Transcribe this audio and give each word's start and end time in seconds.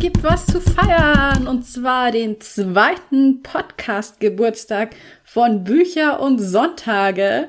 Gibt 0.00 0.22
was 0.22 0.46
zu 0.46 0.62
feiern 0.62 1.46
und 1.46 1.66
zwar 1.66 2.10
den 2.10 2.40
zweiten 2.40 3.42
Podcast-Geburtstag 3.42 4.96
von 5.24 5.62
Bücher 5.62 6.20
und 6.20 6.38
Sonntage. 6.38 7.48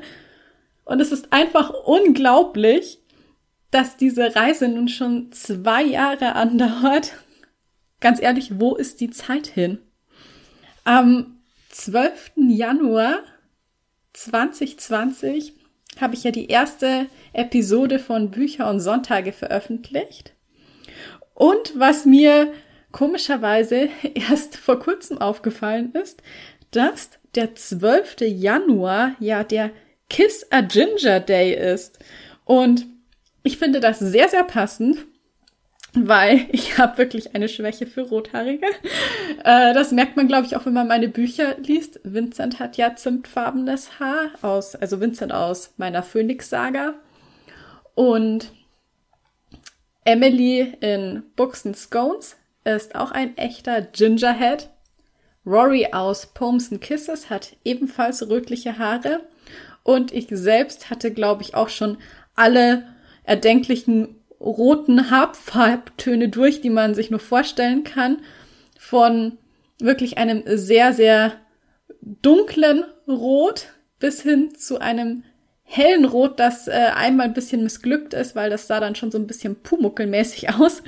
Und 0.83 0.99
es 0.99 1.13
ist 1.13 1.31
einfach 1.31 1.69
unglaublich, 1.69 2.99
dass 3.71 3.95
diese 3.95 4.35
Reise 4.35 4.67
nun 4.67 4.89
schon 4.89 5.31
zwei 5.31 5.81
Jahre 5.81 6.35
andauert. 6.35 7.13
Ganz 8.01 8.21
ehrlich, 8.21 8.59
wo 8.59 8.75
ist 8.75 8.99
die 8.99 9.11
Zeit 9.11 9.47
hin? 9.47 9.77
Am 10.83 11.37
12. 11.69 12.33
Januar 12.49 13.19
2020 14.11 15.53
habe 16.01 16.15
ich 16.15 16.25
ja 16.25 16.31
die 16.31 16.47
erste 16.47 17.07
Episode 17.31 17.97
von 17.97 18.29
Bücher 18.29 18.69
und 18.69 18.81
Sonntage 18.81 19.31
veröffentlicht. 19.31 20.33
Und 21.41 21.73
was 21.73 22.05
mir 22.05 22.53
komischerweise 22.91 23.89
erst 24.13 24.57
vor 24.57 24.77
kurzem 24.77 25.17
aufgefallen 25.17 25.91
ist, 25.93 26.21
dass 26.69 27.09
der 27.33 27.55
12. 27.55 28.17
Januar 28.19 29.15
ja 29.19 29.43
der 29.43 29.71
Kiss 30.07 30.45
a 30.51 30.61
Ginger 30.61 31.19
Day 31.19 31.55
ist. 31.73 31.97
Und 32.45 32.85
ich 33.41 33.57
finde 33.57 33.79
das 33.79 33.97
sehr, 33.97 34.29
sehr 34.29 34.43
passend, 34.43 34.99
weil 35.95 36.45
ich 36.51 36.77
habe 36.77 36.99
wirklich 36.99 37.33
eine 37.33 37.49
Schwäche 37.49 37.87
für 37.87 38.01
Rothaarige. 38.01 38.67
Äh, 39.43 39.73
das 39.73 39.91
merkt 39.91 40.17
man, 40.17 40.27
glaube 40.27 40.45
ich, 40.45 40.55
auch, 40.55 40.67
wenn 40.67 40.73
man 40.73 40.87
meine 40.87 41.07
Bücher 41.07 41.55
liest. 41.57 41.99
Vincent 42.03 42.59
hat 42.59 42.77
ja 42.77 42.95
zimtfarbenes 42.95 43.99
Haar 43.99 44.29
aus, 44.43 44.75
also 44.75 45.01
Vincent 45.01 45.33
aus 45.33 45.73
meiner 45.77 46.03
Phoenix-Saga. 46.03 46.93
Und 47.95 48.51
Emily 50.03 50.73
in 50.81 51.23
Books 51.35 51.65
and 51.65 51.77
Scones 51.77 52.35
ist 52.63 52.95
auch 52.95 53.11
ein 53.11 53.37
echter 53.37 53.81
Gingerhead. 53.81 54.69
Rory 55.45 55.89
aus 55.91 56.27
Poems 56.27 56.71
and 56.71 56.81
Kisses 56.81 57.29
hat 57.29 57.55
ebenfalls 57.63 58.27
rötliche 58.27 58.77
Haare. 58.77 59.21
Und 59.83 60.11
ich 60.13 60.27
selbst 60.29 60.89
hatte, 60.89 61.11
glaube 61.11 61.41
ich, 61.41 61.55
auch 61.55 61.69
schon 61.69 61.97
alle 62.35 62.85
erdenklichen 63.23 64.15
roten 64.39 65.11
Haarfarbtöne 65.11 66.29
durch, 66.29 66.61
die 66.61 66.69
man 66.69 66.95
sich 66.95 67.11
nur 67.11 67.19
vorstellen 67.19 67.83
kann. 67.83 68.21
Von 68.79 69.37
wirklich 69.79 70.17
einem 70.17 70.43
sehr, 70.45 70.93
sehr 70.93 71.33
dunklen 72.01 72.83
Rot 73.07 73.67
bis 73.99 74.21
hin 74.21 74.55
zu 74.55 74.79
einem 74.79 75.23
hellen 75.71 76.03
Rot, 76.03 76.37
das 76.39 76.67
äh, 76.67 76.71
einmal 76.93 77.27
ein 77.27 77.33
bisschen 77.33 77.63
missglückt 77.63 78.13
ist, 78.13 78.35
weil 78.35 78.49
das 78.49 78.67
sah 78.67 78.81
dann 78.81 78.95
schon 78.95 79.09
so 79.09 79.17
ein 79.17 79.27
bisschen 79.27 79.55
pumuckelmäßig 79.55 80.49
aus, 80.53 80.81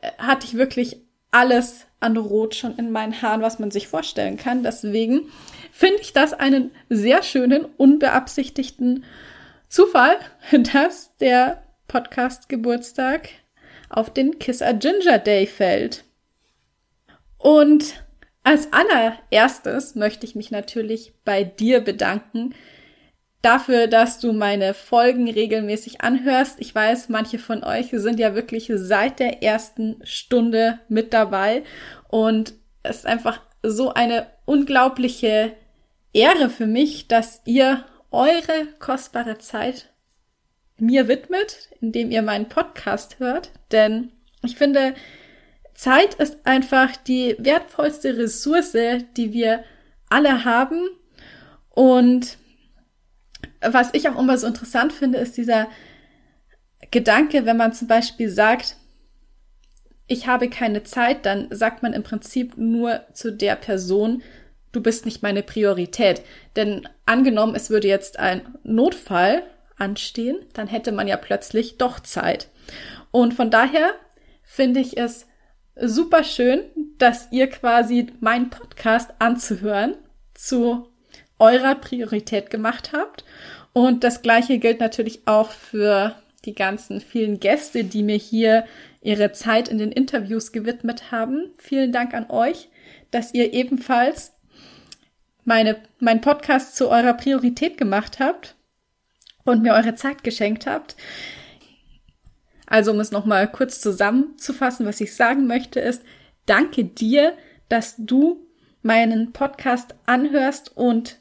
äh, 0.00 0.10
hatte 0.18 0.46
ich 0.46 0.54
wirklich 0.54 0.98
alles 1.32 1.86
an 1.98 2.16
Rot 2.16 2.54
schon 2.54 2.76
in 2.78 2.92
meinen 2.92 3.20
Haaren, 3.20 3.42
was 3.42 3.58
man 3.58 3.72
sich 3.72 3.88
vorstellen 3.88 4.36
kann. 4.36 4.62
Deswegen 4.62 5.30
finde 5.72 6.00
ich 6.00 6.12
das 6.12 6.32
einen 6.32 6.70
sehr 6.88 7.22
schönen, 7.22 7.64
unbeabsichtigten 7.76 9.04
Zufall, 9.68 10.16
dass 10.72 11.16
der 11.18 11.64
Podcast 11.88 12.48
Geburtstag 12.48 13.30
auf 13.88 14.12
den 14.12 14.38
Kiss 14.38 14.62
a 14.62 14.72
Ginger 14.72 15.18
Day 15.18 15.46
fällt. 15.46 16.04
Und 17.36 18.04
als 18.44 18.68
allererstes 18.72 19.96
möchte 19.96 20.24
ich 20.24 20.36
mich 20.36 20.52
natürlich 20.52 21.14
bei 21.24 21.42
dir 21.42 21.80
bedanken, 21.80 22.54
dafür, 23.42 23.86
dass 23.86 24.18
du 24.18 24.32
meine 24.32 24.74
Folgen 24.74 25.30
regelmäßig 25.30 26.00
anhörst. 26.00 26.60
Ich 26.60 26.74
weiß, 26.74 27.08
manche 27.08 27.38
von 27.38 27.64
euch 27.64 27.88
sind 27.90 28.18
ja 28.18 28.34
wirklich 28.34 28.70
seit 28.74 29.18
der 29.18 29.42
ersten 29.42 30.00
Stunde 30.02 30.78
mit 30.88 31.12
dabei. 31.12 31.62
Und 32.08 32.54
es 32.82 32.98
ist 32.98 33.06
einfach 33.06 33.40
so 33.62 33.92
eine 33.92 34.26
unglaubliche 34.44 35.52
Ehre 36.12 36.50
für 36.50 36.66
mich, 36.66 37.08
dass 37.08 37.42
ihr 37.44 37.84
eure 38.10 38.66
kostbare 38.78 39.38
Zeit 39.38 39.90
mir 40.78 41.08
widmet, 41.08 41.68
indem 41.80 42.10
ihr 42.10 42.22
meinen 42.22 42.48
Podcast 42.48 43.20
hört, 43.20 43.50
denn 43.70 44.10
ich 44.42 44.56
finde, 44.56 44.94
Zeit 45.74 46.14
ist 46.14 46.38
einfach 46.44 46.96
die 46.96 47.36
wertvollste 47.38 48.16
Ressource, 48.16 48.76
die 49.16 49.32
wir 49.32 49.64
alle 50.08 50.44
haben. 50.44 50.88
Und 51.70 52.36
was 53.60 53.90
ich 53.92 54.08
auch 54.08 54.18
immer 54.18 54.38
so 54.38 54.46
interessant 54.46 54.92
finde, 54.92 55.18
ist 55.18 55.36
dieser 55.36 55.68
Gedanke, 56.90 57.44
wenn 57.44 57.56
man 57.56 57.72
zum 57.72 57.88
Beispiel 57.88 58.28
sagt, 58.28 58.76
ich 60.06 60.26
habe 60.26 60.48
keine 60.48 60.82
Zeit, 60.82 61.24
dann 61.24 61.46
sagt 61.50 61.82
man 61.82 61.92
im 61.92 62.02
Prinzip 62.02 62.56
nur 62.56 63.02
zu 63.12 63.32
der 63.32 63.54
Person, 63.56 64.22
du 64.72 64.82
bist 64.82 65.04
nicht 65.04 65.22
meine 65.22 65.42
Priorität. 65.42 66.22
Denn 66.56 66.88
angenommen, 67.06 67.54
es 67.54 67.70
würde 67.70 67.88
jetzt 67.88 68.18
ein 68.18 68.42
Notfall 68.64 69.42
anstehen, 69.76 70.36
dann 70.52 70.66
hätte 70.66 70.92
man 70.92 71.06
ja 71.06 71.16
plötzlich 71.16 71.78
doch 71.78 72.00
Zeit. 72.00 72.48
Und 73.10 73.34
von 73.34 73.50
daher 73.50 73.92
finde 74.42 74.80
ich 74.80 74.98
es 74.98 75.26
super 75.80 76.24
schön, 76.24 76.62
dass 76.98 77.28
ihr 77.30 77.48
quasi 77.48 78.08
meinen 78.20 78.50
Podcast 78.50 79.12
anzuhören 79.18 79.94
zu 80.34 80.89
eurer 81.40 81.74
Priorität 81.74 82.50
gemacht 82.50 82.92
habt. 82.92 83.24
Und 83.72 84.04
das 84.04 84.22
Gleiche 84.22 84.58
gilt 84.58 84.80
natürlich 84.80 85.26
auch 85.26 85.50
für 85.50 86.14
die 86.44 86.54
ganzen 86.54 87.00
vielen 87.00 87.40
Gäste, 87.40 87.84
die 87.84 88.02
mir 88.02 88.16
hier 88.16 88.64
ihre 89.00 89.32
Zeit 89.32 89.68
in 89.68 89.78
den 89.78 89.92
Interviews 89.92 90.52
gewidmet 90.52 91.10
haben. 91.10 91.50
Vielen 91.58 91.92
Dank 91.92 92.14
an 92.14 92.30
euch, 92.30 92.68
dass 93.10 93.34
ihr 93.34 93.52
ebenfalls 93.52 94.32
meine, 95.44 95.76
mein 95.98 96.20
Podcast 96.20 96.76
zu 96.76 96.88
eurer 96.88 97.14
Priorität 97.14 97.76
gemacht 97.76 98.18
habt 98.20 98.56
und 99.44 99.62
mir 99.62 99.74
eure 99.74 99.94
Zeit 99.94 100.22
geschenkt 100.22 100.66
habt. 100.66 100.96
Also, 102.66 102.92
um 102.92 103.00
es 103.00 103.10
nochmal 103.10 103.50
kurz 103.50 103.80
zusammenzufassen, 103.80 104.86
was 104.86 105.00
ich 105.00 105.16
sagen 105.16 105.46
möchte, 105.46 105.80
ist, 105.80 106.02
danke 106.46 106.84
dir, 106.84 107.36
dass 107.68 107.96
du 107.98 108.46
meinen 108.82 109.32
Podcast 109.32 109.94
anhörst 110.06 110.76
und 110.76 111.18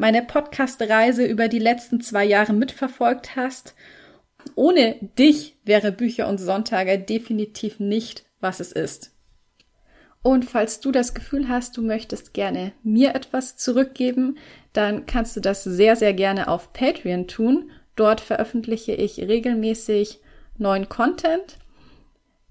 meine 0.00 0.22
Podcast-Reise 0.22 1.26
über 1.26 1.48
die 1.48 1.58
letzten 1.58 2.00
zwei 2.00 2.24
Jahre 2.24 2.54
mitverfolgt 2.54 3.36
hast. 3.36 3.74
Ohne 4.54 4.96
dich 5.18 5.58
wäre 5.62 5.92
Bücher 5.92 6.26
und 6.26 6.38
Sonntage 6.38 6.98
definitiv 6.98 7.78
nicht, 7.80 8.24
was 8.40 8.60
es 8.60 8.72
ist. 8.72 9.14
Und 10.22 10.46
falls 10.46 10.80
du 10.80 10.90
das 10.90 11.12
Gefühl 11.12 11.48
hast, 11.48 11.76
du 11.76 11.82
möchtest 11.82 12.32
gerne 12.32 12.72
mir 12.82 13.14
etwas 13.14 13.58
zurückgeben, 13.58 14.38
dann 14.72 15.04
kannst 15.04 15.36
du 15.36 15.40
das 15.40 15.64
sehr, 15.64 15.96
sehr 15.96 16.14
gerne 16.14 16.48
auf 16.48 16.72
Patreon 16.72 17.28
tun. 17.28 17.70
Dort 17.94 18.22
veröffentliche 18.22 18.92
ich 18.92 19.18
regelmäßig 19.18 20.20
neuen 20.56 20.88
Content. 20.88 21.58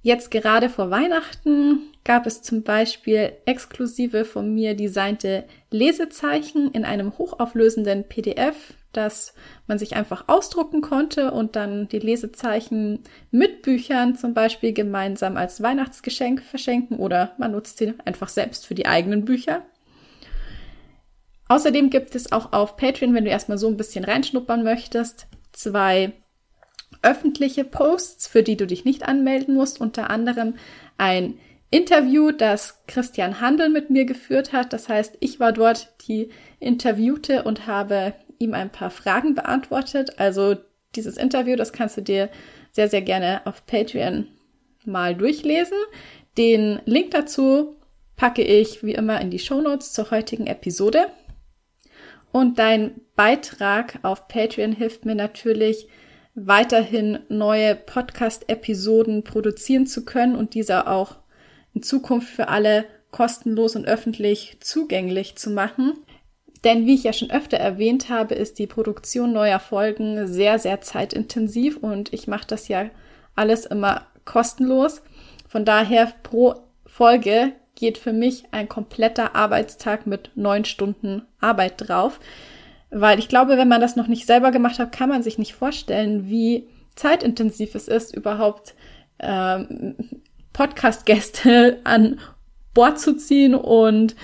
Jetzt 0.03 0.29
gerade 0.29 0.69
vor 0.69 0.91
Weihnachten 0.91 1.79
gab 2.09 2.25
es 2.25 2.41
zum 2.41 2.63
Beispiel 2.63 3.33
exklusive 3.45 4.25
von 4.25 4.51
mir 4.51 4.73
designte 4.73 5.43
Lesezeichen 5.69 6.71
in 6.71 6.83
einem 6.83 7.15
hochauflösenden 7.19 8.03
PDF, 8.03 8.73
das 8.93 9.35
man 9.67 9.77
sich 9.77 9.95
einfach 9.95 10.23
ausdrucken 10.25 10.81
konnte 10.81 11.29
und 11.29 11.55
dann 11.55 11.87
die 11.87 11.99
Lesezeichen 11.99 13.03
mit 13.29 13.61
Büchern 13.61 14.15
zum 14.15 14.33
Beispiel 14.33 14.73
gemeinsam 14.73 15.37
als 15.37 15.61
Weihnachtsgeschenk 15.61 16.41
verschenken 16.41 16.97
oder 16.97 17.35
man 17.37 17.51
nutzt 17.51 17.77
sie 17.77 17.93
einfach 18.05 18.29
selbst 18.29 18.65
für 18.65 18.73
die 18.73 18.87
eigenen 18.87 19.23
Bücher. 19.23 19.61
Außerdem 21.47 21.91
gibt 21.91 22.15
es 22.15 22.31
auch 22.31 22.53
auf 22.53 22.75
Patreon, 22.75 23.13
wenn 23.13 23.25
du 23.25 23.29
erstmal 23.29 23.59
so 23.59 23.67
ein 23.67 23.77
bisschen 23.77 24.03
reinschnuppern 24.03 24.63
möchtest, 24.63 25.27
zwei 25.51 26.13
öffentliche 27.03 27.65
Posts, 27.65 28.27
für 28.27 28.41
die 28.41 28.57
du 28.57 28.65
dich 28.65 28.83
nicht 28.83 29.07
anmelden 29.07 29.53
musst, 29.53 29.79
unter 29.79 30.09
anderem 30.09 30.55
ein 30.97 31.37
Interview, 31.71 32.31
das 32.31 32.83
Christian 32.87 33.41
Handel 33.41 33.69
mit 33.69 33.89
mir 33.89 34.05
geführt 34.05 34.53
hat. 34.53 34.73
Das 34.73 34.89
heißt, 34.89 35.17
ich 35.19 35.39
war 35.39 35.51
dort 35.51 35.93
die 36.07 36.29
Interviewte 36.59 37.43
und 37.43 37.67
habe 37.67 38.13
ihm 38.39 38.53
ein 38.53 38.71
paar 38.71 38.89
Fragen 38.89 39.35
beantwortet. 39.35 40.19
Also 40.19 40.55
dieses 40.95 41.17
Interview, 41.17 41.55
das 41.55 41.73
kannst 41.73 41.97
du 41.97 42.01
dir 42.01 42.29
sehr, 42.71 42.89
sehr 42.89 43.01
gerne 43.01 43.41
auf 43.45 43.65
Patreon 43.65 44.27
mal 44.85 45.15
durchlesen. 45.15 45.77
Den 46.37 46.79
Link 46.85 47.11
dazu 47.11 47.75
packe 48.15 48.41
ich 48.41 48.83
wie 48.83 48.93
immer 48.93 49.21
in 49.21 49.29
die 49.29 49.39
Show 49.39 49.61
Notes 49.61 49.93
zur 49.93 50.09
heutigen 50.11 50.47
Episode. 50.47 51.07
Und 52.31 52.59
dein 52.59 53.01
Beitrag 53.15 53.99
auf 54.03 54.27
Patreon 54.27 54.71
hilft 54.71 55.05
mir 55.05 55.15
natürlich, 55.15 55.87
weiterhin 56.35 57.19
neue 57.27 57.75
Podcast-Episoden 57.75 59.23
produzieren 59.23 59.87
zu 59.87 60.05
können 60.05 60.35
und 60.35 60.53
diese 60.53 60.87
auch 60.87 61.17
in 61.73 61.83
Zukunft 61.83 62.29
für 62.29 62.47
alle 62.47 62.85
kostenlos 63.11 63.75
und 63.75 63.85
öffentlich 63.85 64.57
zugänglich 64.61 65.35
zu 65.35 65.49
machen. 65.49 65.93
Denn 66.63 66.85
wie 66.85 66.95
ich 66.95 67.03
ja 67.03 67.13
schon 67.13 67.31
öfter 67.31 67.57
erwähnt 67.57 68.09
habe, 68.09 68.35
ist 68.35 68.59
die 68.59 68.67
Produktion 68.67 69.31
neuer 69.31 69.59
Folgen 69.59 70.27
sehr, 70.27 70.59
sehr 70.59 70.81
zeitintensiv 70.81 71.77
und 71.77 72.13
ich 72.13 72.27
mache 72.27 72.47
das 72.47 72.67
ja 72.67 72.89
alles 73.35 73.65
immer 73.65 74.07
kostenlos. 74.25 75.01
Von 75.47 75.63
daher 75.63 76.13
pro 76.23 76.55
Folge 76.85 77.53
geht 77.75 77.97
für 77.97 78.11
mich 78.11 78.43
ein 78.51 78.67
kompletter 78.67 79.35
Arbeitstag 79.35 80.05
mit 80.05 80.31
neun 80.35 80.65
Stunden 80.65 81.23
Arbeit 81.39 81.75
drauf. 81.77 82.19
Weil 82.91 83.19
ich 83.19 83.29
glaube, 83.29 83.57
wenn 83.57 83.67
man 83.67 83.81
das 83.81 83.95
noch 83.95 84.07
nicht 84.07 84.25
selber 84.25 84.51
gemacht 84.51 84.79
hat, 84.79 84.91
kann 84.91 85.09
man 85.09 85.23
sich 85.23 85.37
nicht 85.37 85.53
vorstellen, 85.53 86.27
wie 86.27 86.67
zeitintensiv 86.95 87.75
es 87.75 87.87
ist, 87.87 88.13
überhaupt 88.13 88.75
ähm, 89.19 89.95
Podcast-Gäste 90.59 91.79
an 91.85 92.19
Bord 92.73 92.99
zu 92.99 93.15
ziehen 93.15 93.55
und 93.55 94.17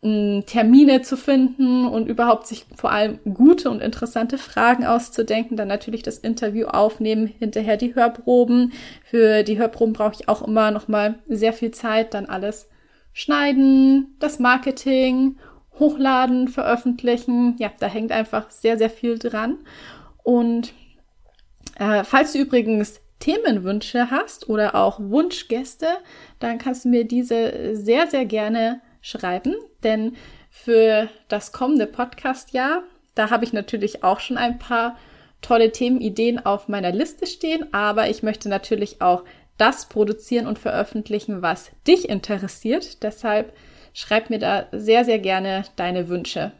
mh, 0.00 0.44
Termine 0.46 1.02
zu 1.02 1.18
finden 1.18 1.86
und 1.86 2.08
überhaupt 2.08 2.46
sich 2.46 2.64
vor 2.76 2.90
allem 2.90 3.18
gute 3.34 3.68
und 3.70 3.82
interessante 3.82 4.38
Fragen 4.38 4.86
auszudenken. 4.86 5.58
Dann 5.58 5.68
natürlich 5.68 6.02
das 6.02 6.16
Interview 6.16 6.66
aufnehmen, 6.68 7.26
hinterher 7.26 7.76
die 7.76 7.94
Hörproben. 7.94 8.72
Für 9.04 9.42
die 9.42 9.58
Hörproben 9.58 9.92
brauche 9.92 10.14
ich 10.14 10.30
auch 10.30 10.40
immer 10.40 10.70
noch 10.70 10.88
mal 10.88 11.18
sehr 11.28 11.52
viel 11.52 11.72
Zeit, 11.72 12.14
dann 12.14 12.24
alles 12.24 12.70
schneiden, 13.12 14.16
das 14.18 14.38
Marketing, 14.38 15.36
hochladen, 15.78 16.48
veröffentlichen. 16.48 17.56
Ja, 17.58 17.70
da 17.78 17.86
hängt 17.86 18.12
einfach 18.12 18.50
sehr, 18.50 18.78
sehr 18.78 18.88
viel 18.88 19.18
dran. 19.18 19.58
Und 20.22 20.72
äh, 21.78 22.02
falls 22.04 22.32
du 22.32 22.38
übrigens 22.38 23.02
Themenwünsche 23.20 24.10
hast 24.10 24.48
oder 24.48 24.74
auch 24.74 24.98
Wunschgäste, 24.98 25.86
dann 26.40 26.58
kannst 26.58 26.84
du 26.84 26.88
mir 26.88 27.04
diese 27.04 27.76
sehr, 27.76 28.08
sehr 28.08 28.24
gerne 28.24 28.80
schreiben, 29.00 29.54
denn 29.84 30.16
für 30.50 31.08
das 31.28 31.52
kommende 31.52 31.86
Podcast-Jahr, 31.86 32.82
da 33.14 33.30
habe 33.30 33.44
ich 33.44 33.52
natürlich 33.52 34.02
auch 34.02 34.18
schon 34.20 34.36
ein 34.36 34.58
paar 34.58 34.96
tolle 35.40 35.72
Themenideen 35.72 36.44
auf 36.44 36.68
meiner 36.68 36.92
Liste 36.92 37.26
stehen, 37.26 37.72
aber 37.72 38.10
ich 38.10 38.22
möchte 38.22 38.48
natürlich 38.48 39.00
auch 39.00 39.24
das 39.56 39.86
produzieren 39.86 40.46
und 40.46 40.58
veröffentlichen, 40.58 41.42
was 41.42 41.70
dich 41.86 42.08
interessiert. 42.08 43.02
Deshalb 43.02 43.54
schreib 43.92 44.30
mir 44.30 44.38
da 44.38 44.66
sehr, 44.72 45.04
sehr 45.04 45.18
gerne 45.18 45.64
deine 45.76 46.08
Wünsche. 46.08 46.52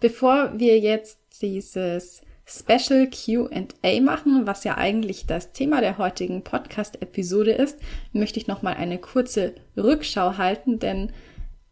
Bevor 0.00 0.58
wir 0.58 0.78
jetzt 0.78 1.18
dieses 1.42 2.22
Special 2.50 3.08
QA 3.08 4.00
machen, 4.00 4.46
was 4.46 4.64
ja 4.64 4.76
eigentlich 4.76 5.26
das 5.26 5.52
Thema 5.52 5.80
der 5.80 5.98
heutigen 5.98 6.42
Podcast-Episode 6.42 7.52
ist, 7.52 7.78
möchte 8.12 8.40
ich 8.40 8.48
nochmal 8.48 8.74
eine 8.74 8.98
kurze 8.98 9.54
Rückschau 9.76 10.36
halten, 10.36 10.80
denn 10.80 11.12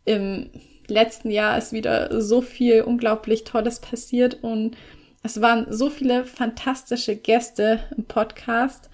im 0.04 0.50
letzten 0.86 1.30
Jahr 1.30 1.58
ist 1.58 1.72
wieder 1.72 2.20
so 2.22 2.40
viel 2.40 2.82
unglaublich 2.82 3.42
Tolles 3.42 3.80
passiert 3.80 4.42
und 4.42 4.76
es 5.24 5.40
waren 5.40 5.66
so 5.68 5.90
viele 5.90 6.24
fantastische 6.24 7.16
Gäste 7.16 7.80
im 7.96 8.04
Podcast, 8.04 8.88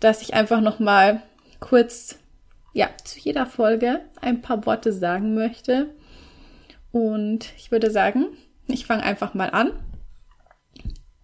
dass 0.00 0.22
ich 0.22 0.32
einfach 0.32 0.62
nochmal 0.62 1.22
kurz, 1.60 2.18
ja, 2.72 2.88
zu 3.04 3.20
jeder 3.20 3.44
Folge 3.44 4.00
ein 4.20 4.40
paar 4.40 4.64
Worte 4.64 4.92
sagen 4.92 5.34
möchte. 5.34 5.94
Und 6.90 7.52
ich 7.56 7.70
würde 7.70 7.90
sagen, 7.90 8.26
ich 8.66 8.86
fange 8.86 9.02
einfach 9.02 9.34
mal 9.34 9.50
an. 9.50 9.72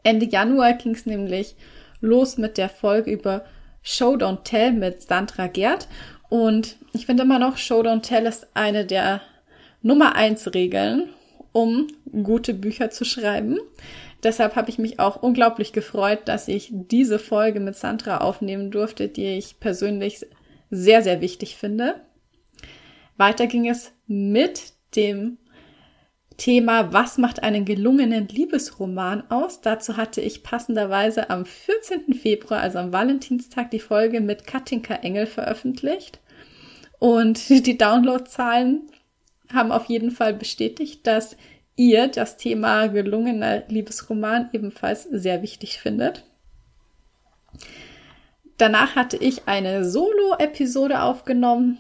Ende 0.08 0.24
Januar 0.24 0.72
ging 0.72 0.94
es 0.94 1.04
nämlich 1.04 1.54
los 2.00 2.38
mit 2.38 2.56
der 2.56 2.70
Folge 2.70 3.10
über 3.10 3.44
Show 3.82 4.14
Don't 4.14 4.42
Tell 4.42 4.72
mit 4.72 5.02
Sandra 5.02 5.48
Gerd. 5.48 5.86
Und 6.30 6.76
ich 6.94 7.04
finde 7.04 7.24
immer 7.24 7.38
noch, 7.38 7.58
Show 7.58 7.82
Don't 7.82 8.00
Tell 8.00 8.24
ist 8.24 8.46
eine 8.54 8.86
der 8.86 9.20
Nummer 9.82 10.16
eins 10.16 10.54
Regeln, 10.54 11.10
um 11.52 11.88
gute 12.22 12.54
Bücher 12.54 12.88
zu 12.88 13.04
schreiben. 13.04 13.58
Deshalb 14.22 14.56
habe 14.56 14.70
ich 14.70 14.78
mich 14.78 14.98
auch 14.98 15.22
unglaublich 15.22 15.74
gefreut, 15.74 16.20
dass 16.24 16.48
ich 16.48 16.70
diese 16.72 17.18
Folge 17.18 17.60
mit 17.60 17.76
Sandra 17.76 18.22
aufnehmen 18.22 18.70
durfte, 18.70 19.08
die 19.08 19.36
ich 19.36 19.60
persönlich 19.60 20.24
sehr, 20.70 21.02
sehr 21.02 21.20
wichtig 21.20 21.56
finde. 21.56 21.96
Weiter 23.18 23.46
ging 23.46 23.68
es 23.68 23.92
mit 24.06 24.72
dem 24.96 25.36
Thema 26.38 26.92
Was 26.92 27.18
macht 27.18 27.42
einen 27.42 27.64
gelungenen 27.64 28.28
Liebesroman 28.28 29.28
aus? 29.28 29.60
Dazu 29.60 29.96
hatte 29.96 30.20
ich 30.20 30.44
passenderweise 30.44 31.30
am 31.30 31.44
14. 31.44 32.14
Februar, 32.14 32.60
also 32.60 32.78
am 32.78 32.92
Valentinstag, 32.92 33.72
die 33.72 33.80
Folge 33.80 34.20
mit 34.20 34.46
Katinka 34.46 34.94
Engel 34.94 35.26
veröffentlicht. 35.26 36.20
Und 37.00 37.48
die 37.66 37.76
Downloadzahlen 37.76 38.88
haben 39.52 39.72
auf 39.72 39.86
jeden 39.86 40.12
Fall 40.12 40.32
bestätigt, 40.32 41.06
dass 41.06 41.36
ihr 41.74 42.06
das 42.06 42.36
Thema 42.36 42.86
gelungener 42.86 43.64
Liebesroman 43.68 44.50
ebenfalls 44.52 45.04
sehr 45.04 45.42
wichtig 45.42 45.80
findet. 45.80 46.24
Danach 48.58 48.94
hatte 48.94 49.16
ich 49.16 49.48
eine 49.48 49.84
Solo-Episode 49.84 51.02
aufgenommen 51.02 51.78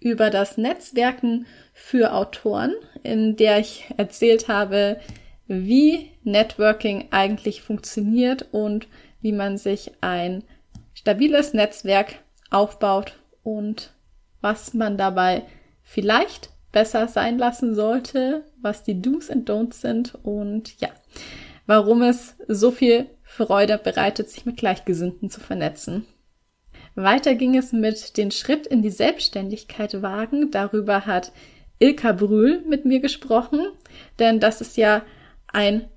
über 0.00 0.30
das 0.30 0.56
Netzwerken 0.56 1.46
für 1.74 2.14
Autoren, 2.14 2.72
in 3.02 3.36
der 3.36 3.58
ich 3.58 3.84
erzählt 3.96 4.48
habe, 4.48 5.00
wie 5.46 6.12
Networking 6.22 7.08
eigentlich 7.10 7.60
funktioniert 7.60 8.46
und 8.52 8.86
wie 9.20 9.32
man 9.32 9.58
sich 9.58 9.92
ein 10.00 10.44
stabiles 10.94 11.52
Netzwerk 11.52 12.14
aufbaut 12.50 13.18
und 13.42 13.92
was 14.40 14.72
man 14.72 14.96
dabei 14.96 15.42
vielleicht 15.82 16.50
besser 16.72 17.08
sein 17.08 17.38
lassen 17.38 17.74
sollte, 17.74 18.44
was 18.60 18.84
die 18.84 19.02
Do's 19.02 19.28
und 19.28 19.50
Don'ts 19.50 19.80
sind 19.80 20.14
und 20.22 20.80
ja, 20.80 20.88
warum 21.66 22.02
es 22.02 22.36
so 22.48 22.70
viel 22.70 23.06
Freude 23.22 23.78
bereitet, 23.78 24.30
sich 24.30 24.46
mit 24.46 24.56
Gleichgesinnten 24.56 25.28
zu 25.28 25.40
vernetzen. 25.40 26.06
Weiter 26.94 27.34
ging 27.34 27.56
es 27.56 27.72
mit 27.72 28.16
den 28.16 28.30
Schritt 28.30 28.66
in 28.66 28.82
die 28.82 28.90
Selbstständigkeit 28.90 30.00
wagen. 30.00 30.52
Darüber 30.52 31.06
hat 31.06 31.32
Ilka 31.78 32.12
Brühl 32.12 32.62
mit 32.68 32.84
mir 32.84 33.00
gesprochen, 33.00 33.60
denn 34.18 34.40
das 34.40 34.60
ist 34.60 34.76
ja 34.76 35.02
ein 35.48 35.88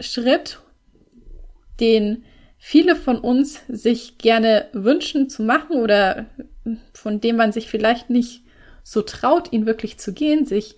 Schritt, 0.00 0.60
den 1.80 2.24
viele 2.58 2.96
von 2.96 3.18
uns 3.18 3.60
sich 3.68 4.18
gerne 4.18 4.68
wünschen 4.72 5.28
zu 5.28 5.42
machen 5.42 5.76
oder 5.76 6.26
von 6.92 7.20
dem 7.20 7.36
man 7.36 7.52
sich 7.52 7.68
vielleicht 7.68 8.10
nicht 8.10 8.42
so 8.84 9.02
traut, 9.02 9.52
ihn 9.52 9.66
wirklich 9.66 9.98
zu 9.98 10.12
gehen, 10.12 10.46
sich 10.46 10.76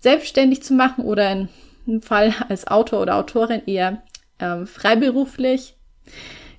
selbstständig 0.00 0.62
zu 0.62 0.74
machen 0.74 1.04
oder 1.04 1.30
in 1.30 1.48
einem 1.86 2.02
Fall 2.02 2.34
als 2.48 2.66
Autor 2.66 3.02
oder 3.02 3.16
Autorin 3.16 3.62
eher 3.66 4.02
ähm, 4.38 4.66
freiberuflich 4.66 5.74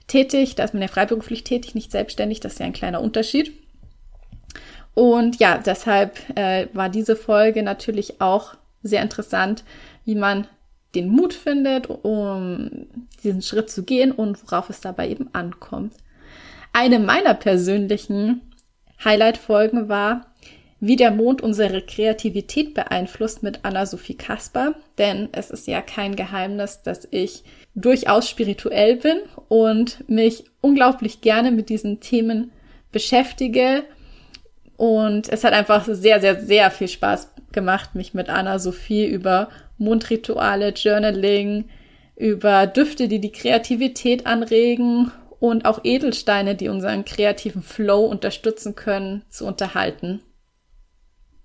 tätig. 0.08 0.56
Da 0.56 0.64
ist 0.66 0.74
man 0.74 0.82
ja 0.82 0.88
freiberuflich 0.88 1.44
tätig, 1.44 1.76
nicht 1.76 1.92
selbstständig. 1.92 2.40
Das 2.40 2.54
ist 2.54 2.60
ja 2.60 2.66
ein 2.66 2.74
kleiner 2.74 3.02
Unterschied. 3.02 3.54
Und 5.00 5.40
ja, 5.40 5.58
deshalb 5.58 6.18
äh, 6.38 6.68
war 6.74 6.90
diese 6.90 7.16
Folge 7.16 7.64
natürlich 7.64 8.20
auch 8.20 8.56
sehr 8.84 9.02
interessant, 9.02 9.64
wie 10.04 10.16
man 10.16 10.46
den 10.94 11.08
Mut 11.08 11.34
findet, 11.34 11.88
um 11.90 12.88
diesen 13.24 13.42
Schritt 13.42 13.70
zu 13.70 13.84
gehen 13.84 14.12
und 14.12 14.44
worauf 14.44 14.70
es 14.70 14.82
dabei 14.82 15.08
eben 15.08 15.30
ankommt. 15.32 15.94
Eine 16.74 17.00
meiner 17.00 17.34
persönlichen 17.34 18.42
Highlight-Folgen 19.02 19.88
war, 19.88 20.26
wie 20.82 20.98
der 20.98 21.12
Mond 21.12 21.42
unsere 21.42 21.82
Kreativität 21.82 22.74
beeinflusst 22.74 23.42
mit 23.42 23.64
Anna-Sophie 23.64 24.16
Kasper, 24.16 24.76
denn 24.98 25.30
es 25.32 25.50
ist 25.50 25.66
ja 25.66 25.82
kein 25.82 26.18
Geheimnis, 26.18 26.82
dass 26.82 27.08
ich 27.12 27.46
durchaus 27.74 28.28
spirituell 28.28 28.98
bin 28.98 29.20
und 29.48 30.10
mich 30.10 30.44
unglaublich 30.60 31.22
gerne 31.22 31.52
mit 31.52 31.70
diesen 31.70 32.02
Themen 32.02 32.52
beschäftige. 32.92 33.86
Und 34.80 35.28
es 35.28 35.44
hat 35.44 35.52
einfach 35.52 35.84
sehr, 35.92 36.22
sehr, 36.22 36.40
sehr 36.40 36.72
viel 36.72 36.88
Spaß 36.88 37.34
gemacht, 37.52 37.96
mich 37.96 38.14
mit 38.14 38.30
Anna-Sophie 38.30 39.08
über 39.08 39.50
Mondrituale, 39.78 40.70
Journaling, 40.70 41.66
über 42.16 42.66
Düfte, 42.66 43.10
die 43.10 43.20
die 43.20 43.34
Kreativität 43.34 44.26
anregen 44.26 45.12
und 45.42 45.66
auch 45.66 45.82
Edelsteine, 45.84 46.56
die 46.56 46.70
unseren 46.70 47.04
kreativen 47.04 47.62
Flow 47.62 48.06
unterstützen 48.06 48.76
können, 48.76 49.26
zu 49.30 49.46
unterhalten. 49.46 50.22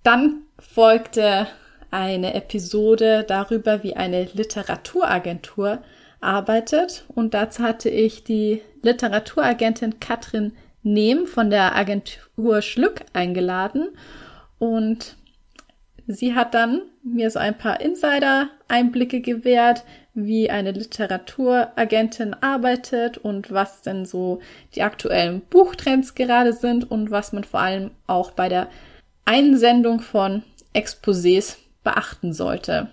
Dann 0.03 0.43
folgte 0.57 1.47
eine 1.91 2.35
Episode 2.35 3.25
darüber, 3.27 3.83
wie 3.83 3.97
eine 3.97 4.29
Literaturagentur 4.33 5.79
arbeitet. 6.21 7.03
Und 7.09 7.33
dazu 7.33 7.63
hatte 7.63 7.89
ich 7.89 8.23
die 8.23 8.61
Literaturagentin 8.81 9.99
Katrin 9.99 10.53
Nehm 10.85 11.25
von 11.25 11.49
der 11.49 11.75
Agentur 11.75 12.61
Schlück 12.61 13.01
eingeladen. 13.13 13.89
Und 14.59 15.15
sie 16.05 16.35
hat 16.35 16.53
dann 16.53 16.83
mir 17.03 17.31
so 17.31 17.39
ein 17.39 17.57
paar 17.57 17.81
Insider-Einblicke 17.81 19.21
gewährt, 19.21 19.83
wie 20.13 20.49
eine 20.49 20.71
Literaturagentin 20.71 22.35
arbeitet 22.35 23.17
und 23.17 23.51
was 23.51 23.81
denn 23.81 24.05
so 24.05 24.39
die 24.75 24.83
aktuellen 24.83 25.41
Buchtrends 25.41 26.13
gerade 26.13 26.53
sind 26.53 26.89
und 26.89 27.09
was 27.09 27.33
man 27.33 27.43
vor 27.43 27.61
allem 27.61 27.91
auch 28.05 28.31
bei 28.31 28.47
der 28.47 28.69
Einsendung 29.25 29.99
von 29.99 30.43
Exposés 30.75 31.57
beachten 31.83 32.31
sollte. 32.31 32.91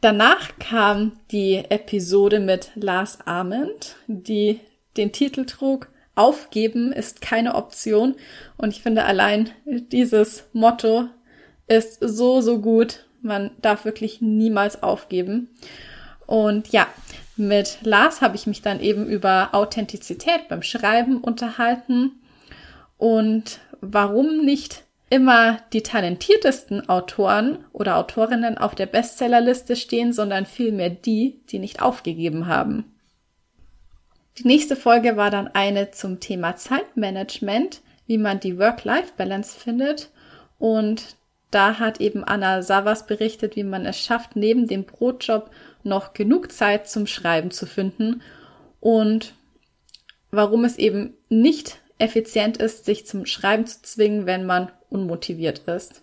Danach 0.00 0.56
kam 0.60 1.18
die 1.32 1.56
Episode 1.56 2.38
mit 2.38 2.70
Lars 2.76 3.18
Arment, 3.26 3.96
die 4.06 4.60
den 4.96 5.10
Titel 5.10 5.44
trug 5.44 5.88
Aufgeben 6.18 6.92
ist 6.92 7.20
keine 7.20 7.54
Option. 7.54 8.16
Und 8.56 8.70
ich 8.70 8.82
finde 8.82 9.04
allein 9.04 9.50
dieses 9.64 10.44
Motto 10.52 11.08
ist 11.66 11.98
so, 12.00 12.40
so 12.40 12.60
gut. 12.60 13.06
Man 13.22 13.50
darf 13.62 13.84
wirklich 13.84 14.20
niemals 14.20 14.82
aufgeben. 14.82 15.48
Und 16.26 16.68
ja, 16.68 16.86
mit 17.36 17.78
Lars 17.82 18.20
habe 18.20 18.36
ich 18.36 18.46
mich 18.46 18.62
dann 18.62 18.80
eben 18.80 19.06
über 19.06 19.50
Authentizität 19.52 20.48
beim 20.48 20.62
Schreiben 20.62 21.18
unterhalten 21.18 22.12
und 22.98 23.60
warum 23.80 24.44
nicht 24.44 24.82
immer 25.10 25.58
die 25.72 25.82
talentiertesten 25.82 26.88
Autoren 26.88 27.64
oder 27.72 27.96
Autorinnen 27.96 28.58
auf 28.58 28.74
der 28.74 28.86
Bestsellerliste 28.86 29.76
stehen, 29.76 30.12
sondern 30.12 30.46
vielmehr 30.46 30.90
die, 30.90 31.40
die 31.48 31.58
nicht 31.58 31.80
aufgegeben 31.80 32.46
haben. 32.46 32.84
Die 34.38 34.46
nächste 34.46 34.76
Folge 34.76 35.16
war 35.16 35.30
dann 35.30 35.48
eine 35.48 35.90
zum 35.90 36.20
Thema 36.20 36.54
Zeitmanagement, 36.54 37.82
wie 38.06 38.18
man 38.18 38.38
die 38.38 38.56
Work-Life-Balance 38.56 39.58
findet. 39.58 40.10
Und 40.60 41.16
da 41.50 41.80
hat 41.80 42.00
eben 42.00 42.22
Anna 42.22 42.62
Savas 42.62 43.06
berichtet, 43.06 43.56
wie 43.56 43.64
man 43.64 43.84
es 43.84 43.98
schafft, 43.98 44.36
neben 44.36 44.68
dem 44.68 44.84
Brotjob 44.84 45.50
noch 45.82 46.12
genug 46.12 46.52
Zeit 46.52 46.88
zum 46.88 47.06
Schreiben 47.08 47.50
zu 47.50 47.66
finden 47.66 48.22
und 48.80 49.34
warum 50.30 50.64
es 50.64 50.76
eben 50.78 51.14
nicht 51.28 51.80
effizient 51.98 52.58
ist, 52.58 52.84
sich 52.84 53.06
zum 53.06 53.26
Schreiben 53.26 53.66
zu 53.66 53.82
zwingen, 53.82 54.26
wenn 54.26 54.46
man 54.46 54.70
unmotiviert 54.88 55.60
ist. 55.66 56.02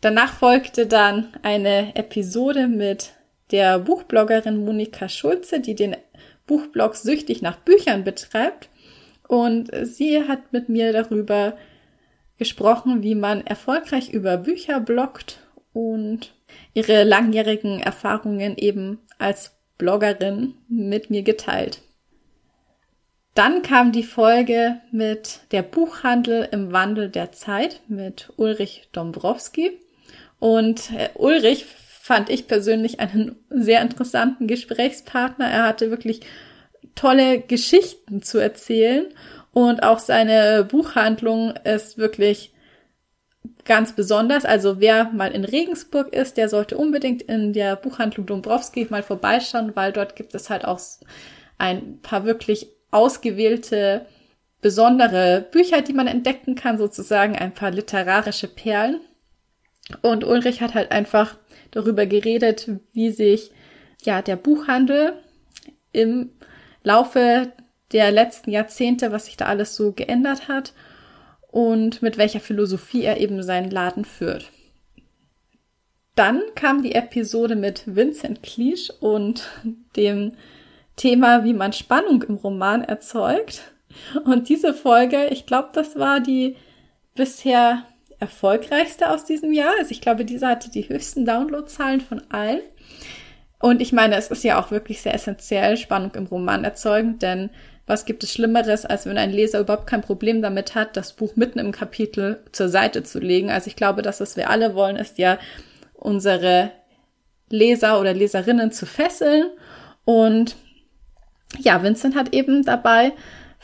Danach 0.00 0.34
folgte 0.34 0.86
dann 0.86 1.28
eine 1.42 1.94
Episode 1.94 2.66
mit 2.66 3.12
der 3.50 3.78
Buchbloggerin 3.78 4.64
Monika 4.64 5.08
Schulze, 5.08 5.60
die 5.60 5.74
den 5.74 5.96
Buchblog 6.46 6.96
Süchtig 6.96 7.42
nach 7.42 7.56
Büchern 7.56 8.04
betreibt. 8.04 8.68
Und 9.26 9.70
sie 9.82 10.28
hat 10.28 10.52
mit 10.52 10.68
mir 10.68 10.92
darüber 10.92 11.56
gesprochen, 12.38 13.02
wie 13.02 13.14
man 13.14 13.46
erfolgreich 13.46 14.10
über 14.10 14.36
Bücher 14.36 14.80
bloggt 14.80 15.40
und 15.72 16.34
ihre 16.72 17.04
langjährigen 17.04 17.80
Erfahrungen 17.80 18.56
eben 18.56 19.00
als 19.18 19.56
Bloggerin 19.78 20.54
mit 20.68 21.10
mir 21.10 21.22
geteilt. 21.22 21.80
Dann 23.34 23.62
kam 23.62 23.90
die 23.90 24.04
Folge 24.04 24.80
mit 24.92 25.40
der 25.50 25.62
Buchhandel 25.62 26.48
im 26.52 26.72
Wandel 26.72 27.08
der 27.08 27.32
Zeit 27.32 27.80
mit 27.88 28.32
Ulrich 28.36 28.88
Dombrowski. 28.92 29.72
Und 30.38 30.92
äh, 30.92 31.08
Ulrich 31.14 31.64
fand 32.04 32.28
ich 32.28 32.48
persönlich 32.48 33.00
einen 33.00 33.36
sehr 33.48 33.80
interessanten 33.80 34.46
Gesprächspartner. 34.46 35.48
Er 35.48 35.62
hatte 35.66 35.88
wirklich 35.90 36.20
tolle 36.94 37.40
Geschichten 37.40 38.20
zu 38.20 38.36
erzählen 38.36 39.06
und 39.52 39.82
auch 39.82 39.98
seine 39.98 40.64
Buchhandlung 40.70 41.54
ist 41.64 41.96
wirklich 41.96 42.52
ganz 43.64 43.92
besonders. 43.92 44.44
Also 44.44 44.80
wer 44.80 45.12
mal 45.14 45.32
in 45.32 45.46
Regensburg 45.46 46.12
ist, 46.12 46.36
der 46.36 46.50
sollte 46.50 46.76
unbedingt 46.76 47.22
in 47.22 47.54
der 47.54 47.74
Buchhandlung 47.74 48.26
Dombrowski 48.26 48.86
mal 48.90 49.02
vorbeischauen, 49.02 49.74
weil 49.74 49.90
dort 49.90 50.14
gibt 50.14 50.34
es 50.34 50.50
halt 50.50 50.66
auch 50.66 50.80
ein 51.56 52.02
paar 52.02 52.26
wirklich 52.26 52.68
ausgewählte 52.90 54.04
besondere 54.60 55.46
Bücher, 55.50 55.80
die 55.80 55.94
man 55.94 56.06
entdecken 56.06 56.54
kann, 56.54 56.76
sozusagen 56.76 57.34
ein 57.34 57.54
paar 57.54 57.70
literarische 57.70 58.48
Perlen. 58.48 59.00
Und 60.02 60.24
Ulrich 60.24 60.60
hat 60.60 60.74
halt 60.74 60.92
einfach 60.92 61.36
darüber 61.74 62.06
geredet, 62.06 62.70
wie 62.92 63.10
sich 63.10 63.50
ja 64.04 64.22
der 64.22 64.36
Buchhandel 64.36 65.14
im 65.92 66.30
Laufe 66.82 67.52
der 67.92 68.10
letzten 68.10 68.50
Jahrzehnte, 68.50 69.12
was 69.12 69.26
sich 69.26 69.36
da 69.36 69.46
alles 69.46 69.76
so 69.76 69.92
geändert 69.92 70.48
hat 70.48 70.72
und 71.50 72.02
mit 72.02 72.18
welcher 72.18 72.40
Philosophie 72.40 73.02
er 73.02 73.20
eben 73.20 73.42
seinen 73.42 73.70
Laden 73.70 74.04
führt. 74.04 74.50
Dann 76.14 76.42
kam 76.54 76.82
die 76.82 76.94
Episode 76.94 77.56
mit 77.56 77.82
Vincent 77.86 78.42
Cleach 78.42 78.90
und 79.00 79.48
dem 79.96 80.32
Thema, 80.96 81.44
wie 81.44 81.54
man 81.54 81.72
Spannung 81.72 82.22
im 82.22 82.36
Roman 82.36 82.82
erzeugt. 82.82 83.62
Und 84.24 84.48
diese 84.48 84.74
Folge, 84.74 85.26
ich 85.30 85.46
glaube, 85.46 85.70
das 85.72 85.96
war 85.96 86.20
die 86.20 86.56
bisher 87.14 87.84
erfolgreichste 88.20 89.10
aus 89.10 89.24
diesem 89.24 89.52
Jahr. 89.52 89.72
Also 89.78 89.90
ich 89.90 90.00
glaube, 90.00 90.24
diese 90.24 90.46
hatte 90.46 90.70
die 90.70 90.88
höchsten 90.88 91.24
Downloadzahlen 91.24 92.00
von 92.00 92.22
allen. 92.30 92.60
Und 93.60 93.80
ich 93.80 93.92
meine, 93.92 94.16
es 94.16 94.28
ist 94.28 94.44
ja 94.44 94.60
auch 94.60 94.70
wirklich 94.70 95.00
sehr 95.00 95.14
essentiell, 95.14 95.76
Spannung 95.76 96.14
im 96.14 96.26
Roman 96.26 96.64
erzeugen, 96.64 97.18
denn 97.18 97.50
was 97.86 98.06
gibt 98.06 98.24
es 98.24 98.32
Schlimmeres, 98.32 98.86
als 98.86 99.06
wenn 99.06 99.18
ein 99.18 99.30
Leser 99.30 99.60
überhaupt 99.60 99.86
kein 99.86 100.00
Problem 100.00 100.40
damit 100.40 100.74
hat, 100.74 100.96
das 100.96 101.12
Buch 101.12 101.36
mitten 101.36 101.58
im 101.58 101.72
Kapitel 101.72 102.42
zur 102.52 102.68
Seite 102.68 103.02
zu 103.02 103.18
legen? 103.20 103.50
Also 103.50 103.68
ich 103.68 103.76
glaube, 103.76 104.02
dass 104.02 104.20
was 104.20 104.36
wir 104.36 104.48
alle 104.48 104.74
wollen, 104.74 104.96
ist 104.96 105.18
ja 105.18 105.38
unsere 105.94 106.72
Leser 107.50 108.00
oder 108.00 108.14
Leserinnen 108.14 108.72
zu 108.72 108.86
fesseln. 108.86 109.50
Und 110.04 110.56
ja, 111.58 111.82
Vincent 111.82 112.16
hat 112.16 112.34
eben 112.34 112.64
dabei 112.64 113.12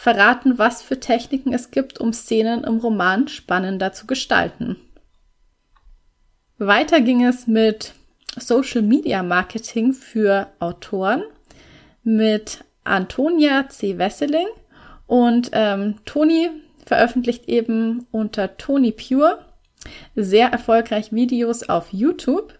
verraten, 0.00 0.56
was 0.56 0.80
für 0.80 0.98
Techniken 0.98 1.52
es 1.52 1.70
gibt, 1.70 2.00
um 2.00 2.14
Szenen 2.14 2.64
im 2.64 2.78
Roman 2.78 3.28
spannender 3.28 3.92
zu 3.92 4.06
gestalten. 4.06 4.76
Weiter 6.56 7.02
ging 7.02 7.22
es 7.22 7.46
mit 7.46 7.92
Social 8.34 8.80
Media 8.80 9.22
Marketing 9.22 9.92
für 9.92 10.46
Autoren 10.58 11.22
mit 12.02 12.64
Antonia 12.82 13.68
C. 13.68 13.98
Wesseling 13.98 14.46
und 15.06 15.50
ähm, 15.52 15.96
Toni 16.06 16.48
veröffentlicht 16.86 17.46
eben 17.46 18.06
unter 18.10 18.56
Toni 18.56 18.92
Pure 18.92 19.44
sehr 20.16 20.48
erfolgreich 20.48 21.12
Videos 21.12 21.68
auf 21.68 21.92
YouTube. 21.92 22.58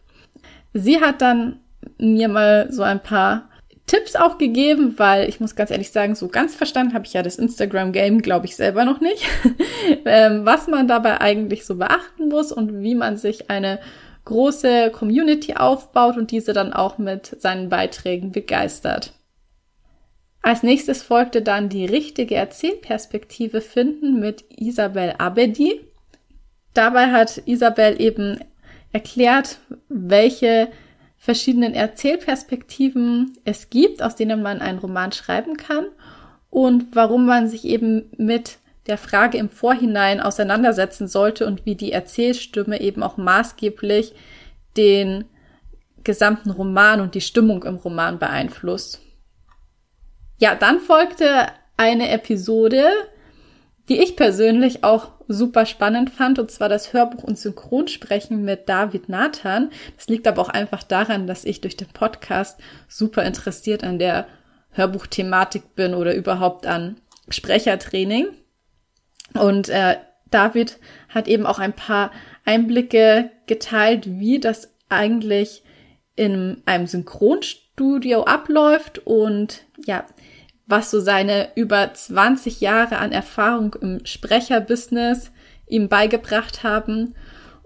Sie 0.74 1.00
hat 1.00 1.22
dann 1.22 1.60
mir 1.96 2.28
mal 2.28 2.70
so 2.70 2.82
ein 2.82 3.02
paar 3.02 3.49
Tipps 3.90 4.14
auch 4.14 4.38
gegeben, 4.38 4.94
weil 4.98 5.28
ich 5.28 5.40
muss 5.40 5.56
ganz 5.56 5.72
ehrlich 5.72 5.90
sagen, 5.90 6.14
so 6.14 6.28
ganz 6.28 6.54
verstanden 6.54 6.94
habe 6.94 7.06
ich 7.06 7.12
ja 7.12 7.24
das 7.24 7.40
Instagram-Game, 7.40 8.22
glaube 8.22 8.46
ich, 8.46 8.54
selber 8.54 8.84
noch 8.84 9.00
nicht, 9.00 9.26
ähm, 10.04 10.46
was 10.46 10.68
man 10.68 10.86
dabei 10.86 11.20
eigentlich 11.20 11.66
so 11.66 11.74
beachten 11.74 12.28
muss 12.28 12.52
und 12.52 12.84
wie 12.84 12.94
man 12.94 13.16
sich 13.16 13.50
eine 13.50 13.80
große 14.26 14.92
Community 14.92 15.54
aufbaut 15.54 16.16
und 16.16 16.30
diese 16.30 16.52
dann 16.52 16.72
auch 16.72 16.98
mit 16.98 17.40
seinen 17.40 17.68
Beiträgen 17.68 18.30
begeistert. 18.30 19.12
Als 20.40 20.62
nächstes 20.62 21.02
folgte 21.02 21.42
dann 21.42 21.68
die 21.68 21.84
richtige 21.84 22.36
Erzählperspektive 22.36 23.60
finden 23.60 24.20
mit 24.20 24.44
Isabel 24.50 25.16
Abedi. 25.18 25.80
Dabei 26.74 27.10
hat 27.10 27.42
Isabel 27.44 28.00
eben 28.00 28.38
erklärt, 28.92 29.58
welche 29.88 30.68
verschiedenen 31.20 31.74
Erzählperspektiven 31.74 33.36
es 33.44 33.68
gibt, 33.68 34.02
aus 34.02 34.16
denen 34.16 34.40
man 34.40 34.62
einen 34.62 34.78
Roman 34.78 35.12
schreiben 35.12 35.58
kann 35.58 35.84
und 36.48 36.96
warum 36.96 37.26
man 37.26 37.46
sich 37.46 37.66
eben 37.66 38.10
mit 38.16 38.56
der 38.86 38.96
Frage 38.96 39.36
im 39.36 39.50
Vorhinein 39.50 40.22
auseinandersetzen 40.22 41.08
sollte 41.08 41.46
und 41.46 41.66
wie 41.66 41.74
die 41.74 41.92
Erzählstimme 41.92 42.80
eben 42.80 43.02
auch 43.02 43.18
maßgeblich 43.18 44.14
den 44.78 45.26
gesamten 46.04 46.50
Roman 46.50 47.02
und 47.02 47.14
die 47.14 47.20
Stimmung 47.20 47.64
im 47.64 47.76
Roman 47.76 48.18
beeinflusst. 48.18 49.02
Ja, 50.38 50.54
dann 50.54 50.80
folgte 50.80 51.48
eine 51.76 52.08
Episode, 52.08 52.88
die 53.90 53.98
ich 53.98 54.14
persönlich 54.14 54.84
auch 54.84 55.08
super 55.26 55.66
spannend 55.66 56.10
fand, 56.10 56.38
und 56.38 56.50
zwar 56.50 56.68
das 56.68 56.92
Hörbuch 56.92 57.24
und 57.24 57.38
Synchronsprechen 57.38 58.44
mit 58.44 58.68
David 58.68 59.08
Nathan. 59.08 59.70
Das 59.96 60.06
liegt 60.08 60.28
aber 60.28 60.40
auch 60.40 60.48
einfach 60.48 60.84
daran, 60.84 61.26
dass 61.26 61.44
ich 61.44 61.60
durch 61.60 61.76
den 61.76 61.88
Podcast 61.88 62.60
super 62.88 63.24
interessiert 63.24 63.82
an 63.82 63.98
der 63.98 64.26
Hörbuchthematik 64.70 65.74
bin 65.74 65.94
oder 65.94 66.14
überhaupt 66.14 66.66
an 66.66 67.00
Sprechertraining. 67.28 68.28
Und 69.34 69.68
äh, 69.68 69.96
David 70.30 70.78
hat 71.08 71.26
eben 71.26 71.44
auch 71.44 71.58
ein 71.58 71.72
paar 71.72 72.12
Einblicke 72.44 73.30
geteilt, 73.46 74.06
wie 74.06 74.38
das 74.38 74.72
eigentlich 74.88 75.64
in 76.14 76.62
einem 76.64 76.86
Synchronstudio 76.86 77.70
Studio 77.80 78.24
abläuft 78.24 78.98
und 79.06 79.64
ja, 79.86 80.04
was 80.70 80.90
so 80.90 81.00
seine 81.00 81.48
über 81.56 81.92
20 81.92 82.60
Jahre 82.60 82.98
an 82.98 83.12
Erfahrung 83.12 83.74
im 83.80 84.06
Sprecherbusiness 84.06 85.30
ihm 85.66 85.88
beigebracht 85.88 86.62
haben. 86.62 87.14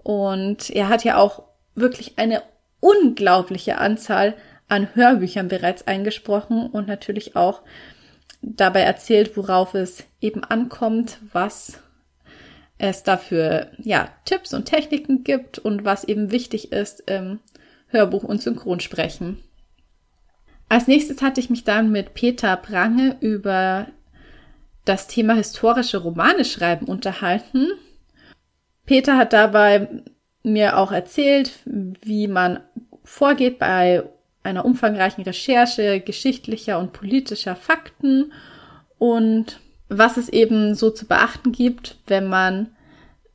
Und 0.03 0.69
er 0.69 0.89
hat 0.89 1.03
ja 1.03 1.17
auch 1.17 1.43
wirklich 1.75 2.17
eine 2.17 2.41
unglaubliche 2.79 3.77
Anzahl 3.77 4.35
an 4.67 4.95
Hörbüchern 4.95 5.47
bereits 5.47 5.87
eingesprochen 5.87 6.67
und 6.67 6.87
natürlich 6.87 7.35
auch 7.35 7.61
dabei 8.41 8.81
erzählt, 8.81 9.37
worauf 9.37 9.73
es 9.73 10.03
eben 10.21 10.43
ankommt, 10.43 11.19
was 11.31 11.79
es 12.77 13.03
dafür 13.03 13.71
ja 13.77 14.09
Tipps 14.25 14.53
und 14.53 14.65
Techniken 14.65 15.23
gibt 15.23 15.59
und 15.59 15.85
was 15.85 16.03
eben 16.03 16.31
wichtig 16.31 16.71
ist 16.71 17.01
im 17.09 17.39
Hörbuch 17.87 18.23
und 18.23 18.41
Synchronsprechen. 18.41 19.41
Als 20.67 20.87
nächstes 20.87 21.21
hatte 21.21 21.39
ich 21.39 21.49
mich 21.49 21.63
dann 21.63 21.91
mit 21.91 22.13
Peter 22.13 22.55
Prange 22.57 23.17
über 23.19 23.87
das 24.83 25.07
Thema 25.07 25.33
historische 25.33 25.97
Romane 25.97 26.45
schreiben 26.45 26.85
unterhalten. 26.87 27.67
Peter 28.85 29.17
hat 29.17 29.33
dabei 29.33 30.03
mir 30.43 30.77
auch 30.77 30.91
erzählt, 30.91 31.51
wie 31.65 32.27
man 32.27 32.59
vorgeht 33.03 33.59
bei 33.59 34.03
einer 34.43 34.63
umfangreichen 34.63 35.23
Recherche 35.23 35.99
geschichtlicher 35.99 36.79
und 36.79 36.93
politischer 36.93 37.55
Fakten 37.55 38.31
und 38.99 39.59
was 39.89 40.17
es 40.17 40.29
eben 40.29 40.75
so 40.75 40.91
zu 40.91 41.07
beachten 41.07 41.51
gibt, 41.51 41.97
wenn 42.07 42.27
man 42.27 42.69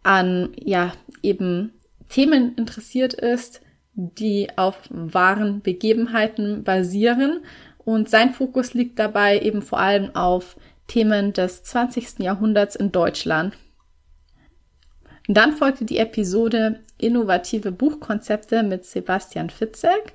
an, 0.02 0.52
ja, 0.56 0.92
eben 1.22 1.72
Themen 2.08 2.54
interessiert 2.56 3.14
ist, 3.14 3.60
die 3.94 4.48
auf 4.56 4.76
wahren 4.90 5.62
Begebenheiten 5.62 6.64
basieren. 6.64 7.44
Und 7.78 8.08
sein 8.08 8.30
Fokus 8.30 8.74
liegt 8.74 8.98
dabei 8.98 9.40
eben 9.40 9.62
vor 9.62 9.80
allem 9.80 10.14
auf 10.14 10.56
Themen 10.86 11.32
des 11.32 11.62
20. 11.62 12.20
Jahrhunderts 12.20 12.76
in 12.76 12.92
Deutschland. 12.92 13.54
Dann 15.28 15.52
folgte 15.52 15.84
die 15.84 15.98
Episode 15.98 16.80
Innovative 16.98 17.72
Buchkonzepte 17.72 18.62
mit 18.62 18.84
Sebastian 18.84 19.50
Fitzek. 19.50 20.14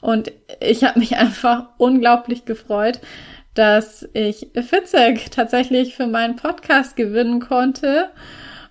Und 0.00 0.32
ich 0.60 0.84
habe 0.84 0.98
mich 0.98 1.16
einfach 1.16 1.68
unglaublich 1.78 2.44
gefreut, 2.44 3.00
dass 3.54 4.08
ich 4.12 4.48
Fitzek 4.54 5.30
tatsächlich 5.30 5.94
für 5.94 6.06
meinen 6.06 6.36
Podcast 6.36 6.96
gewinnen 6.96 7.40
konnte. 7.40 8.10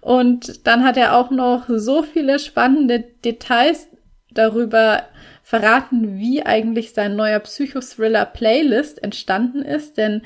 Und 0.01 0.67
dann 0.67 0.83
hat 0.83 0.97
er 0.97 1.17
auch 1.17 1.31
noch 1.31 1.65
so 1.67 2.03
viele 2.03 2.37
spannende 2.39 2.99
Details 3.23 3.87
darüber 4.35 5.03
verraten, 5.43 6.17
wie 6.17 6.43
eigentlich 6.43 6.93
sein 6.93 7.15
neuer 7.15 7.39
Psychothriller 7.39 8.25
Playlist 8.25 9.01
entstanden 9.03 9.63
ist, 9.63 9.97
denn 9.97 10.21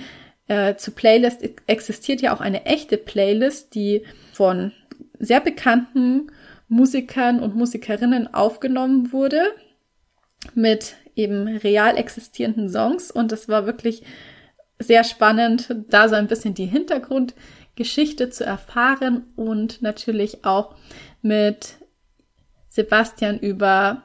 äh, 0.47 0.75
zu 0.75 0.91
Playlist 0.91 1.47
existiert 1.67 2.21
ja 2.21 2.35
auch 2.35 2.41
eine 2.41 2.65
echte 2.65 2.97
Playlist, 2.97 3.75
die 3.75 4.03
von 4.33 4.71
sehr 5.19 5.39
bekannten 5.39 6.31
Musikern 6.67 7.39
und 7.39 7.55
Musikerinnen 7.55 8.33
aufgenommen 8.33 9.11
wurde 9.11 9.41
mit 10.53 10.95
eben 11.15 11.47
real 11.47 11.97
existierenden 11.97 12.69
Songs. 12.69 13.11
Und 13.11 13.31
es 13.31 13.49
war 13.49 13.65
wirklich 13.65 14.03
sehr 14.79 15.03
spannend, 15.03 15.75
da 15.89 16.07
so 16.07 16.15
ein 16.15 16.27
bisschen 16.27 16.53
die 16.53 16.65
Hintergrundgeschichte 16.65 18.29
zu 18.29 18.45
erfahren 18.45 19.25
und 19.35 19.81
natürlich 19.81 20.45
auch 20.45 20.75
mit 21.21 21.78
Sebastian 22.69 23.39
über 23.39 24.03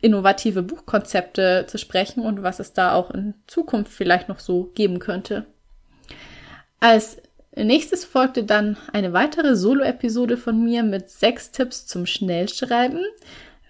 innovative 0.00 0.62
Buchkonzepte 0.62 1.64
zu 1.66 1.78
sprechen 1.78 2.24
und 2.24 2.42
was 2.42 2.60
es 2.60 2.72
da 2.72 2.94
auch 2.94 3.10
in 3.10 3.34
Zukunft 3.46 3.92
vielleicht 3.92 4.28
noch 4.28 4.38
so 4.38 4.70
geben 4.74 4.98
könnte. 4.98 5.46
Als 6.80 7.18
nächstes 7.54 8.04
folgte 8.04 8.44
dann 8.44 8.76
eine 8.92 9.12
weitere 9.12 9.56
Solo-Episode 9.56 10.36
von 10.36 10.62
mir 10.62 10.82
mit 10.82 11.10
sechs 11.10 11.50
Tipps 11.50 11.86
zum 11.86 12.06
Schnellschreiben. 12.06 13.04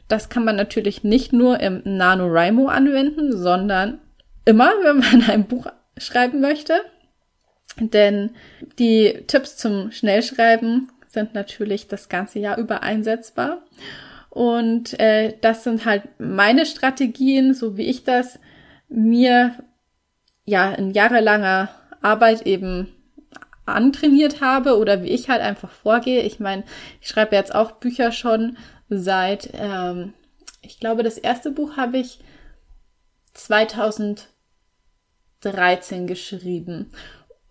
Das 0.09 0.29
kann 0.29 0.45
man 0.45 0.57
natürlich 0.57 1.05
nicht 1.05 1.33
nur 1.33 1.61
im 1.61 1.83
NaNoWriMo 1.85 2.69
anwenden, 2.69 3.37
sondern 3.37 4.01
immer, 4.45 4.71
wenn 4.83 4.99
man 4.99 5.23
ein 5.29 5.47
Buch 5.47 5.67
schreiben 5.97 6.41
möchte. 6.41 6.81
Denn 7.79 8.31
die 8.79 9.25
Tipps 9.27 9.57
zum 9.57 9.93
Schnellschreiben 9.93 10.91
sind 11.13 11.35
natürlich 11.35 11.89
das 11.89 12.09
ganze 12.09 12.39
Jahr 12.39 12.57
über 12.59 12.83
einsetzbar. 12.83 13.63
Und 14.31 14.99
äh, 14.99 15.37
das 15.43 15.63
sind 15.63 15.85
halt 15.85 16.05
meine 16.19 16.65
Strategien, 16.65 17.53
so 17.53 17.77
wie 17.77 17.85
ich 17.85 18.05
das 18.05 18.41
mir 18.89 19.55
ja 20.45 20.73
in 20.73 20.93
jahrelanger 20.93 21.69
Arbeit 22.01 22.47
eben 22.47 22.89
antrainiert 23.67 24.41
habe 24.41 24.79
oder 24.79 25.03
wie 25.03 25.11
ich 25.11 25.29
halt 25.29 25.43
einfach 25.43 25.71
vorgehe. 25.71 26.23
Ich 26.23 26.41
meine, 26.41 26.65
ich 27.01 27.09
schreibe 27.09 27.37
jetzt 27.37 27.55
auch 27.55 27.73
Bücher 27.73 28.11
schon 28.11 28.57
seit, 28.89 29.51
ähm, 29.53 30.15
ich 30.63 30.81
glaube, 30.81 31.03
das 31.03 31.19
erste 31.19 31.51
Buch 31.51 31.77
habe 31.77 31.99
ich 31.99 32.21
2013 33.35 36.07
geschrieben 36.07 36.91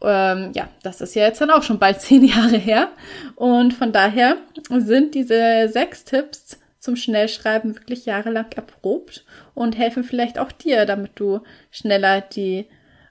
ähm, 0.03 0.51
ja, 0.53 0.69
das 0.83 1.01
ist 1.01 1.15
ja 1.15 1.23
jetzt 1.23 1.41
dann 1.41 1.51
auch 1.51 1.63
schon 1.63 1.79
bald 1.79 2.01
zehn 2.01 2.23
Jahre 2.23 2.57
her. 2.57 2.89
Und 3.35 3.73
von 3.73 3.91
daher 3.91 4.37
sind 4.69 5.15
diese 5.15 5.69
sechs 5.69 6.03
Tipps 6.05 6.59
zum 6.79 6.95
Schnellschreiben 6.95 7.75
wirklich 7.75 8.05
jahrelang 8.05 8.51
erprobt 8.55 9.23
und 9.53 9.77
helfen 9.77 10.03
vielleicht 10.03 10.39
auch 10.39 10.51
dir, 10.51 10.85
damit 10.85 11.11
du 11.15 11.41
schneller 11.69 12.21
die 12.21 12.65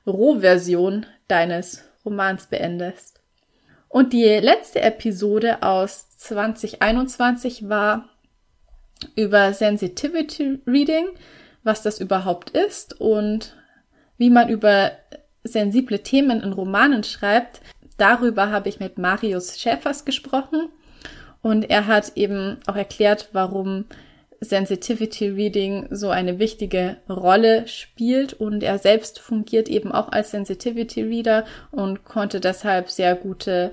Rohversion 0.07 1.07
deines 1.29 1.85
Romans 2.05 2.46
beendest. 2.46 3.20
Und 3.88 4.12
die 4.12 4.24
letzte 4.24 4.81
Episode 4.83 5.62
aus 5.62 6.09
2021 6.16 7.68
war 7.68 8.09
über 9.14 9.53
Sensitivity 9.53 10.61
Reading, 10.66 11.09
was 11.62 11.83
das 11.83 12.00
überhaupt 12.00 12.50
ist 12.50 13.00
und 13.00 13.57
wie 14.16 14.31
man 14.31 14.48
über 14.48 14.92
sensible 15.44 16.00
Themen 16.00 16.40
in 16.42 16.53
Romanen 16.53 17.05
schreibt. 17.05 17.61
Darüber 17.96 18.50
habe 18.50 18.68
ich 18.68 18.81
mit 18.81 18.98
Marius 18.98 19.59
Schäfers 19.59 20.05
gesprochen 20.05 20.68
und 21.42 21.68
er 21.70 21.87
hat 21.87 22.16
eben 22.16 22.59
auch 22.66 22.76
erklärt, 22.76 23.31
warum 23.33 23.87
Sensitivity 24.40 25.29
Reading 25.29 25.88
so 25.90 26.09
eine 26.09 26.38
wichtige 26.38 26.96
Rolle 27.09 27.68
spielt 27.68 28.33
und 28.33 28.62
er 28.62 28.79
selbst 28.79 29.20
fungiert 29.20 29.68
eben 29.68 29.92
auch 29.92 30.12
als 30.12 30.31
Sensitivity 30.31 31.03
Reader 31.03 31.44
und 31.70 32.05
konnte 32.05 32.40
deshalb 32.40 32.88
sehr 32.88 33.14
gute 33.14 33.72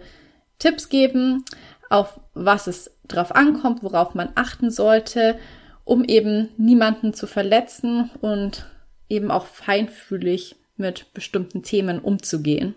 Tipps 0.60 0.90
geben, 0.90 1.46
auf 1.90 2.20
was 2.34 2.68
es 2.68 2.92
drauf 3.08 3.34
ankommt, 3.34 3.82
worauf 3.82 4.14
man 4.14 4.30
achten 4.36 4.70
sollte, 4.70 5.40
um 5.86 6.04
eben 6.04 6.50
niemanden 6.58 7.14
zu 7.14 7.28
verletzen 7.28 8.10
und 8.20 8.66
eben 9.08 9.32
auch 9.32 9.46
feinfühlig 9.46 10.58
mit 10.78 11.14
bestimmten 11.14 11.64
Themen 11.64 12.00
umzugehen. 12.00 12.76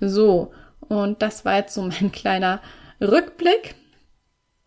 So, 0.00 0.52
und 0.80 1.22
das 1.22 1.44
war 1.44 1.56
jetzt 1.56 1.74
so 1.74 1.82
mein 1.82 2.12
kleiner 2.12 2.60
Rückblick. 3.00 3.74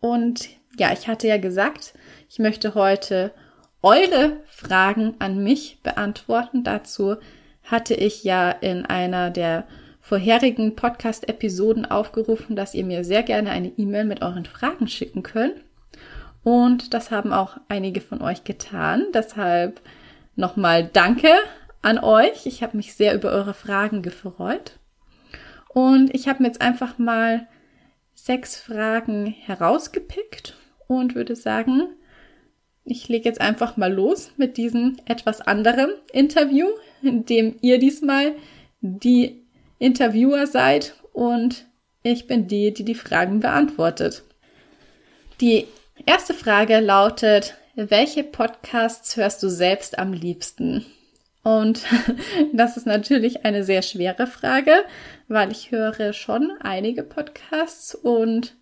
Und 0.00 0.48
ja, 0.78 0.92
ich 0.92 1.08
hatte 1.08 1.28
ja 1.28 1.36
gesagt, 1.36 1.94
ich 2.28 2.38
möchte 2.38 2.74
heute 2.74 3.32
eure 3.82 4.40
Fragen 4.46 5.14
an 5.18 5.42
mich 5.42 5.82
beantworten. 5.82 6.64
Dazu 6.64 7.16
hatte 7.64 7.94
ich 7.94 8.24
ja 8.24 8.50
in 8.50 8.86
einer 8.86 9.30
der 9.30 9.66
vorherigen 10.00 10.76
Podcast-Episoden 10.76 11.86
aufgerufen, 11.86 12.56
dass 12.56 12.74
ihr 12.74 12.84
mir 12.84 13.04
sehr 13.04 13.22
gerne 13.22 13.50
eine 13.50 13.68
E-Mail 13.68 14.04
mit 14.04 14.22
euren 14.22 14.44
Fragen 14.44 14.88
schicken 14.88 15.22
könnt. 15.22 15.54
Und 16.42 16.94
das 16.94 17.10
haben 17.10 17.32
auch 17.32 17.58
einige 17.68 18.00
von 18.00 18.22
euch 18.22 18.44
getan. 18.44 19.04
Deshalb 19.12 19.80
nochmal 20.36 20.88
danke 20.90 21.28
an 21.82 21.98
euch. 21.98 22.46
Ich 22.46 22.62
habe 22.62 22.76
mich 22.76 22.94
sehr 22.94 23.14
über 23.14 23.30
eure 23.30 23.54
Fragen 23.54 24.02
gefreut. 24.02 24.78
Und 25.68 26.14
ich 26.14 26.28
habe 26.28 26.42
mir 26.42 26.48
jetzt 26.48 26.60
einfach 26.60 26.98
mal 26.98 27.48
sechs 28.14 28.56
Fragen 28.56 29.26
herausgepickt 29.26 30.56
und 30.88 31.14
würde 31.14 31.36
sagen, 31.36 31.88
ich 32.84 33.08
lege 33.08 33.28
jetzt 33.28 33.40
einfach 33.40 33.76
mal 33.76 33.92
los 33.92 34.32
mit 34.36 34.56
diesem 34.56 34.96
etwas 35.04 35.40
anderen 35.40 35.90
Interview, 36.12 36.66
in 37.02 37.24
dem 37.24 37.56
ihr 37.60 37.78
diesmal 37.78 38.34
die 38.80 39.46
Interviewer 39.78 40.46
seid 40.46 40.96
und 41.12 41.66
ich 42.02 42.26
bin 42.26 42.48
die, 42.48 42.72
die 42.72 42.84
die 42.84 42.94
Fragen 42.94 43.40
beantwortet. 43.40 44.24
Die 45.40 45.66
erste 46.06 46.34
Frage 46.34 46.80
lautet, 46.80 47.54
welche 47.74 48.24
Podcasts 48.24 49.16
hörst 49.16 49.42
du 49.42 49.48
selbst 49.48 49.98
am 49.98 50.12
liebsten? 50.12 50.84
Und 51.42 51.84
das 52.52 52.76
ist 52.76 52.86
natürlich 52.86 53.44
eine 53.44 53.64
sehr 53.64 53.82
schwere 53.82 54.26
Frage, 54.26 54.84
weil 55.28 55.50
ich 55.50 55.70
höre 55.70 56.12
schon 56.12 56.52
einige 56.60 57.02
Podcasts 57.02 57.94
und 57.94 58.56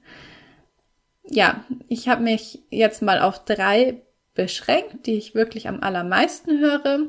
ja, 1.30 1.64
ich 1.88 2.08
habe 2.08 2.22
mich 2.22 2.62
jetzt 2.70 3.02
mal 3.02 3.20
auf 3.20 3.44
drei 3.44 4.02
beschränkt, 4.38 5.06
die 5.06 5.18
ich 5.18 5.34
wirklich 5.34 5.68
am 5.68 5.82
allermeisten 5.82 6.60
höre. 6.60 7.00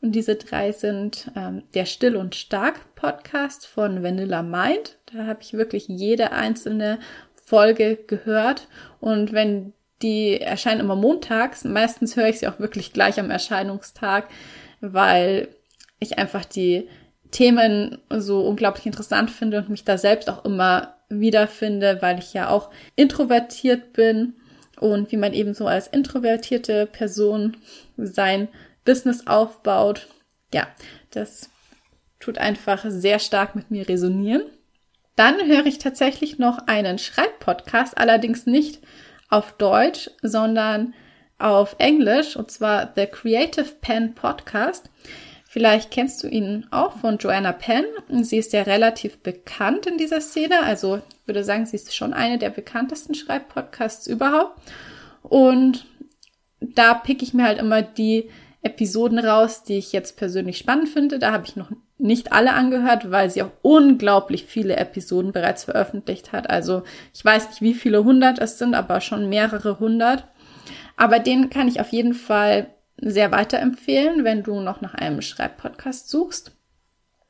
Und 0.00 0.12
diese 0.12 0.36
drei 0.36 0.72
sind 0.72 1.30
ähm, 1.36 1.62
der 1.74 1.84
Still 1.84 2.16
und 2.16 2.34
Stark 2.34 2.94
Podcast 2.94 3.66
von 3.66 4.02
Vanilla 4.02 4.42
Mind. 4.42 4.98
Da 5.12 5.26
habe 5.26 5.42
ich 5.42 5.52
wirklich 5.52 5.86
jede 5.86 6.32
einzelne 6.32 6.98
Folge 7.44 7.96
gehört. 8.06 8.68
Und 9.00 9.32
wenn 9.32 9.74
die 10.00 10.40
erscheinen 10.40 10.80
immer 10.80 10.96
montags, 10.96 11.62
meistens 11.64 12.16
höre 12.16 12.28
ich 12.28 12.38
sie 12.38 12.48
auch 12.48 12.58
wirklich 12.58 12.92
gleich 12.94 13.20
am 13.20 13.30
Erscheinungstag, 13.30 14.28
weil 14.80 15.48
ich 15.98 16.18
einfach 16.18 16.44
die 16.44 16.88
Themen 17.30 17.98
so 18.10 18.40
unglaublich 18.40 18.86
interessant 18.86 19.30
finde 19.30 19.58
und 19.58 19.68
mich 19.68 19.84
da 19.84 19.98
selbst 19.98 20.30
auch 20.30 20.44
immer 20.44 20.94
wiederfinde, 21.08 21.98
weil 22.00 22.18
ich 22.18 22.34
ja 22.34 22.48
auch 22.48 22.70
introvertiert 22.96 23.92
bin 23.92 24.34
und 24.80 25.10
wie 25.12 25.16
man 25.16 25.32
eben 25.32 25.54
so 25.54 25.66
als 25.66 25.88
introvertierte 25.88 26.86
Person 26.86 27.56
sein 27.96 28.48
Business 28.84 29.26
aufbaut. 29.26 30.08
Ja, 30.52 30.68
das 31.10 31.50
tut 32.20 32.38
einfach 32.38 32.84
sehr 32.88 33.18
stark 33.18 33.54
mit 33.54 33.70
mir 33.70 33.88
resonieren. 33.88 34.42
Dann 35.16 35.46
höre 35.46 35.66
ich 35.66 35.78
tatsächlich 35.78 36.38
noch 36.38 36.58
einen 36.66 36.98
Schreibpodcast, 36.98 37.98
allerdings 37.98 38.46
nicht 38.46 38.80
auf 39.28 39.52
Deutsch, 39.56 40.10
sondern 40.22 40.94
auf 41.38 41.76
Englisch, 41.78 42.36
und 42.36 42.50
zwar 42.50 42.92
The 42.96 43.06
Creative 43.06 43.72
Pen 43.80 44.14
Podcast. 44.14 44.90
Vielleicht 45.50 45.90
kennst 45.90 46.22
du 46.22 46.28
ihn 46.28 46.66
auch 46.70 46.98
von 46.98 47.16
Joanna 47.16 47.52
Penn. 47.52 47.84
Sie 48.22 48.36
ist 48.36 48.52
ja 48.52 48.62
relativ 48.62 49.18
bekannt 49.18 49.86
in 49.86 49.96
dieser 49.96 50.20
Szene. 50.20 50.62
Also 50.62 50.96
ich 50.96 51.26
würde 51.26 51.42
sagen, 51.42 51.64
sie 51.64 51.76
ist 51.76 51.96
schon 51.96 52.12
eine 52.12 52.36
der 52.38 52.50
bekanntesten 52.50 53.14
Schreibpodcasts 53.14 54.06
überhaupt. 54.06 54.60
Und 55.22 55.86
da 56.60 56.92
pick 56.92 57.22
ich 57.22 57.32
mir 57.32 57.44
halt 57.44 57.58
immer 57.58 57.80
die 57.80 58.28
Episoden 58.62 59.18
raus, 59.18 59.62
die 59.62 59.78
ich 59.78 59.92
jetzt 59.92 60.18
persönlich 60.18 60.58
spannend 60.58 60.90
finde. 60.90 61.18
Da 61.18 61.32
habe 61.32 61.46
ich 61.46 61.56
noch 61.56 61.70
nicht 61.96 62.32
alle 62.32 62.52
angehört, 62.52 63.10
weil 63.10 63.30
sie 63.30 63.42
auch 63.42 63.50
unglaublich 63.62 64.44
viele 64.44 64.76
Episoden 64.76 65.32
bereits 65.32 65.64
veröffentlicht 65.64 66.32
hat. 66.32 66.50
Also 66.50 66.82
ich 67.14 67.24
weiß 67.24 67.48
nicht, 67.48 67.62
wie 67.62 67.74
viele 67.74 68.04
hundert 68.04 68.38
es 68.38 68.58
sind, 68.58 68.74
aber 68.74 69.00
schon 69.00 69.28
mehrere 69.28 69.78
hundert. 69.78 70.24
Aber 70.98 71.20
den 71.20 71.48
kann 71.48 71.68
ich 71.68 71.80
auf 71.80 71.90
jeden 71.90 72.12
Fall 72.12 72.66
sehr 73.00 73.30
weiterempfehlen, 73.30 74.24
wenn 74.24 74.42
du 74.42 74.60
noch 74.60 74.80
nach 74.80 74.94
einem 74.94 75.22
Schreibpodcast 75.22 76.10
suchst. 76.10 76.52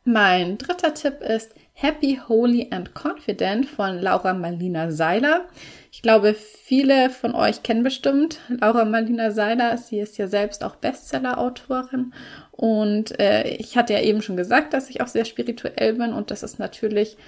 Mein 0.05 0.57
dritter 0.57 0.95
Tipp 0.95 1.21
ist 1.21 1.55
Happy, 1.75 2.19
Holy 2.27 2.69
and 2.71 2.95
Confident 2.95 3.67
von 3.67 3.99
Laura 3.99 4.33
Marlina 4.33 4.91
Seiler. 4.91 5.47
Ich 5.93 6.01
glaube, 6.01 6.33
viele 6.33 7.11
von 7.11 7.35
euch 7.35 7.63
kennen 7.63 7.83
bestimmt 7.83 8.41
Laura 8.49 8.87
Marlina 8.87 9.33
Seiler. 9.33 9.77
Sie 9.77 10.01
ist 10.01 10.17
ja 10.17 10.29
selbst 10.29 10.65
auch 10.65 10.77
Bestseller-Autorin. 10.77 12.15
Und 12.53 13.21
äh, 13.21 13.49
ich 13.49 13.77
hatte 13.77 13.93
ja 13.93 14.01
eben 14.01 14.23
schon 14.23 14.39
gesagt, 14.39 14.73
dass 14.73 14.89
ich 14.89 15.03
auch 15.03 15.09
sehr 15.09 15.27
spirituell 15.27 15.93
bin. 15.93 16.15
Und 16.15 16.31
das 16.31 16.43
ist 16.43 16.59
natürlich 16.59 17.19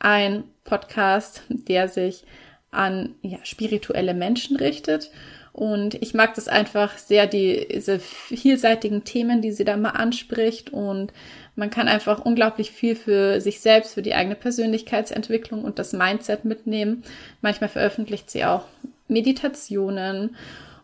ein 0.00 0.42
Podcast, 0.64 1.42
der 1.48 1.86
sich 1.86 2.24
an 2.72 3.14
ja, 3.22 3.38
spirituelle 3.44 4.14
Menschen 4.14 4.56
richtet. 4.56 5.12
Und 5.54 5.94
ich 6.02 6.14
mag 6.14 6.34
das 6.34 6.48
einfach 6.48 6.98
sehr, 6.98 7.28
die, 7.28 7.68
diese 7.70 8.00
vielseitigen 8.00 9.04
Themen, 9.04 9.40
die 9.40 9.52
sie 9.52 9.64
da 9.64 9.76
mal 9.76 9.90
anspricht. 9.90 10.72
Und 10.72 11.12
man 11.54 11.70
kann 11.70 11.86
einfach 11.86 12.24
unglaublich 12.24 12.72
viel 12.72 12.96
für 12.96 13.40
sich 13.40 13.60
selbst, 13.60 13.94
für 13.94 14.02
die 14.02 14.14
eigene 14.14 14.34
Persönlichkeitsentwicklung 14.34 15.62
und 15.62 15.78
das 15.78 15.92
Mindset 15.92 16.44
mitnehmen. 16.44 17.04
Manchmal 17.40 17.68
veröffentlicht 17.68 18.32
sie 18.32 18.44
auch 18.44 18.64
Meditationen. 19.06 20.34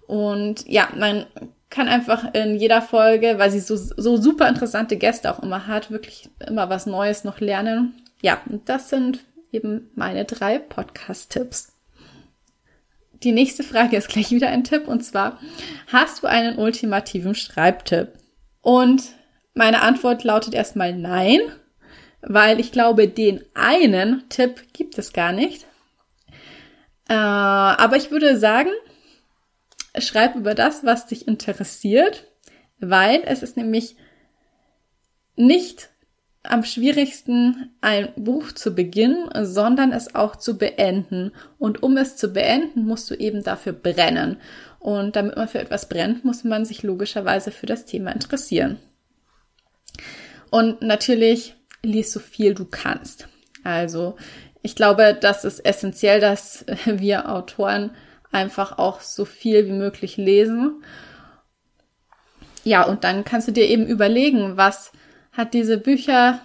Und 0.06 0.68
ja, 0.68 0.88
man 0.96 1.26
kann 1.68 1.88
einfach 1.88 2.33
in 2.33 2.54
jeder 2.54 2.80
Folge, 2.80 3.38
weil 3.38 3.50
sie 3.50 3.59
so, 3.59 3.74
so 3.74 4.18
super 4.18 4.48
interessante 4.48 4.96
Gäste 4.96 5.33
auch 5.35 5.42
immer 5.42 5.66
hat, 5.66 5.90
wirklich 5.90 6.28
immer 6.46 6.70
was 6.70 6.87
Neues 6.87 7.24
noch 7.24 7.40
lernen. 7.40 7.94
Ja, 8.22 8.40
das 8.66 8.88
sind 8.88 9.18
eben 9.50 9.90
meine 9.96 10.24
drei 10.24 10.61
Podcast-Tipps. 10.61 11.69
Die 13.22 13.33
nächste 13.33 13.62
Frage 13.62 13.96
ist 13.96 14.09
gleich 14.09 14.30
wieder 14.30 14.48
ein 14.48 14.64
Tipp 14.64 14.88
und 14.88 15.02
zwar, 15.02 15.38
hast 15.88 16.22
du 16.22 16.26
einen 16.26 16.59
ultimativen 16.59 17.35
Schreibtipp? 17.35 18.14
Und 18.62 19.02
meine 19.54 19.83
Antwort 19.83 20.24
lautet 20.24 20.54
erstmal 20.54 20.94
nein, 20.94 21.40
weil 22.22 22.61
ich 22.61 22.72
glaube, 22.72 23.09
den 23.09 23.44
einen 23.54 24.28
Tipp 24.30 24.72
gibt 24.72 24.96
es 24.98 25.12
gar 25.12 25.33
nicht. 25.33 25.66
Äh, 27.09 27.14
aber 27.14 27.96
ich 27.96 28.11
würde 28.11 28.38
sagen, 28.38 28.70
schreib 29.98 30.37
über 30.37 30.54
das, 30.54 30.85
was 30.85 31.06
dich 31.06 31.28
interessiert, 31.28 32.26
weil 32.78 33.22
es 33.24 33.42
ist 33.42 33.56
nämlich 33.56 33.96
nicht 35.37 35.89
am 36.42 36.64
schwierigsten, 36.64 37.70
ein 37.81 38.12
Buch 38.16 38.53
zu 38.53 38.74
beginnen, 38.74 39.29
sondern 39.44 39.92
es 39.92 40.14
auch 40.14 40.37
zu 40.37 40.57
beenden. 40.57 41.33
Und 41.59 41.83
um 41.83 41.96
es 41.96 42.16
zu 42.16 42.29
beenden, 42.29 42.87
musst 42.87 43.11
du 43.11 43.14
eben 43.14 43.44
dafür 43.44 43.72
brennen. 43.72 44.38
Und 44.79 45.16
damit 45.16 45.37
man 45.37 45.48
für 45.48 45.59
etwas 45.59 45.88
brennt, 45.88 46.24
muss 46.24 46.42
man 46.42 46.64
sich 46.64 46.83
logischerweise 46.83 47.50
für 47.50 47.66
das 47.66 47.85
Thema 47.85 48.12
interessieren. 48.12 48.79
Und 50.50 50.81
natürlich 50.83 51.55
liest 51.83 52.12
so 52.12 52.20
viel 52.20 52.55
du 52.55 52.64
kannst. 52.64 53.29
Also 53.62 54.16
ich 54.62 54.74
glaube, 54.74 55.16
das 55.18 55.44
ist 55.44 55.61
essentiell, 55.61 56.20
dass 56.20 56.64
wir 56.87 57.31
Autoren 57.31 57.90
einfach 58.33 58.79
auch 58.79 59.00
so 59.00 59.24
viel 59.24 59.66
wie 59.66 59.72
möglich 59.72 60.16
lesen. 60.16 60.83
Ja, 62.64 62.83
und 62.83 63.05
dann 63.05 63.24
kannst 63.24 63.48
du 63.48 63.53
dir 63.53 63.68
eben 63.68 63.87
überlegen, 63.87 64.57
was 64.57 64.92
hat 65.40 65.55
diese 65.55 65.79
Bücher 65.79 66.40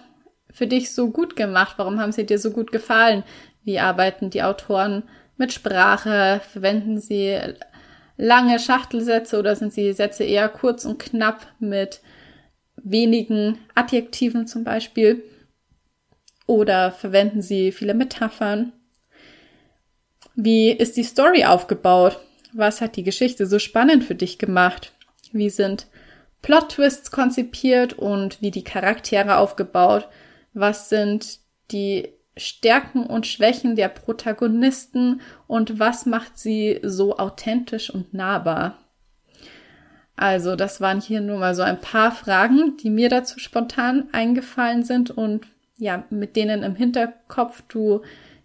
für 0.50 0.66
dich 0.66 0.90
so 0.90 1.10
gut 1.10 1.36
gemacht? 1.36 1.74
Warum 1.76 2.00
haben 2.00 2.12
sie 2.12 2.24
dir 2.24 2.38
so 2.38 2.50
gut 2.50 2.72
gefallen? 2.72 3.22
Wie 3.62 3.78
arbeiten 3.78 4.30
die 4.30 4.42
Autoren 4.42 5.04
mit 5.36 5.52
Sprache? 5.52 6.40
Verwenden 6.50 6.98
sie 6.98 7.38
lange 8.16 8.58
Schachtelsätze 8.58 9.38
oder 9.38 9.54
sind 9.54 9.76
die 9.76 9.92
Sätze 9.92 10.24
eher 10.24 10.48
kurz 10.48 10.84
und 10.84 10.98
knapp 10.98 11.46
mit 11.60 12.00
wenigen 12.76 13.58
Adjektiven 13.74 14.46
zum 14.46 14.64
Beispiel? 14.64 15.22
Oder 16.46 16.90
verwenden 16.90 17.42
sie 17.42 17.72
viele 17.72 17.92
Metaphern? 17.92 18.72
Wie 20.34 20.70
ist 20.70 20.96
die 20.96 21.02
Story 21.02 21.44
aufgebaut? 21.44 22.18
Was 22.52 22.80
hat 22.80 22.96
die 22.96 23.02
Geschichte 23.02 23.46
so 23.46 23.58
spannend 23.58 24.04
für 24.04 24.14
dich 24.14 24.38
gemacht? 24.38 24.92
Wie 25.32 25.50
sind 25.50 25.86
Plot-Twists 26.42 27.10
konzipiert 27.10 27.94
und 27.94 28.40
wie 28.40 28.50
die 28.50 28.64
Charaktere 28.64 29.38
aufgebaut? 29.38 30.08
Was 30.54 30.88
sind 30.88 31.40
die 31.70 32.08
Stärken 32.36 33.04
und 33.04 33.26
Schwächen 33.26 33.76
der 33.76 33.88
Protagonisten 33.88 35.20
und 35.46 35.78
was 35.78 36.06
macht 36.06 36.38
sie 36.38 36.80
so 36.82 37.16
authentisch 37.16 37.90
und 37.90 38.12
nahbar? 38.14 38.78
Also, 40.16 40.56
das 40.56 40.80
waren 40.80 41.00
hier 41.00 41.20
nur 41.20 41.38
mal 41.38 41.54
so 41.54 41.62
ein 41.62 41.80
paar 41.80 42.10
Fragen, 42.10 42.76
die 42.78 42.90
mir 42.90 43.08
dazu 43.08 43.38
spontan 43.38 44.08
eingefallen 44.12 44.82
sind 44.82 45.10
und 45.10 45.46
ja, 45.78 46.04
mit 46.08 46.36
denen 46.36 46.62
im 46.62 46.74
Hinterkopf 46.74 47.62
du 47.68 48.00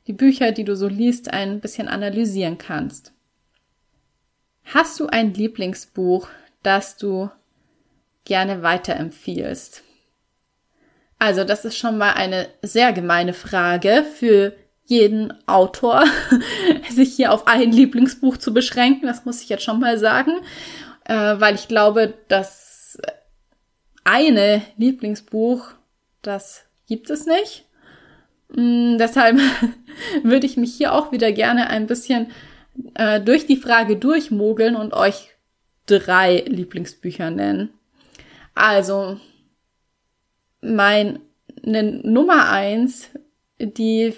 die 0.07 0.13
Bücher, 0.13 0.51
die 0.51 0.65
du 0.65 0.75
so 0.75 0.87
liest, 0.87 1.31
ein 1.31 1.61
bisschen 1.61 1.87
analysieren 1.87 2.57
kannst. 2.57 3.13
Hast 4.65 4.99
du 4.99 5.07
ein 5.07 5.33
Lieblingsbuch, 5.33 6.27
das 6.63 6.97
du 6.97 7.29
gerne 8.25 8.63
weiterempfiehlst? 8.63 9.83
Also, 11.19 11.43
das 11.43 11.65
ist 11.65 11.77
schon 11.77 11.97
mal 11.97 12.13
eine 12.13 12.47
sehr 12.61 12.93
gemeine 12.93 13.33
Frage 13.33 14.03
für 14.15 14.53
jeden 14.85 15.33
Autor, 15.47 16.03
sich 16.89 17.15
hier 17.15 17.31
auf 17.31 17.47
ein 17.47 17.71
Lieblingsbuch 17.71 18.37
zu 18.37 18.53
beschränken. 18.53 19.05
Das 19.05 19.25
muss 19.25 19.41
ich 19.41 19.49
jetzt 19.49 19.63
schon 19.63 19.79
mal 19.79 19.97
sagen, 19.97 20.31
äh, 21.05 21.13
weil 21.13 21.55
ich 21.55 21.67
glaube, 21.67 22.15
das 22.27 22.99
eine 24.03 24.61
Lieblingsbuch, 24.77 25.69
das 26.21 26.65
gibt 26.87 27.09
es 27.09 27.25
nicht. 27.25 27.65
Mm, 28.49 28.97
deshalb 28.97 29.39
würde 30.23 30.45
ich 30.45 30.57
mich 30.57 30.73
hier 30.73 30.93
auch 30.93 31.11
wieder 31.11 31.31
gerne 31.31 31.69
ein 31.69 31.87
bisschen 31.87 32.31
äh, 32.95 33.21
durch 33.21 33.45
die 33.45 33.57
Frage 33.57 33.95
durchmogeln 33.95 34.75
und 34.75 34.93
euch 34.93 35.29
drei 35.85 36.43
Lieblingsbücher 36.47 37.29
nennen. 37.29 37.73
Also, 38.53 39.19
meine 40.61 41.19
Nummer 41.63 42.49
eins, 42.49 43.09
die 43.59 44.13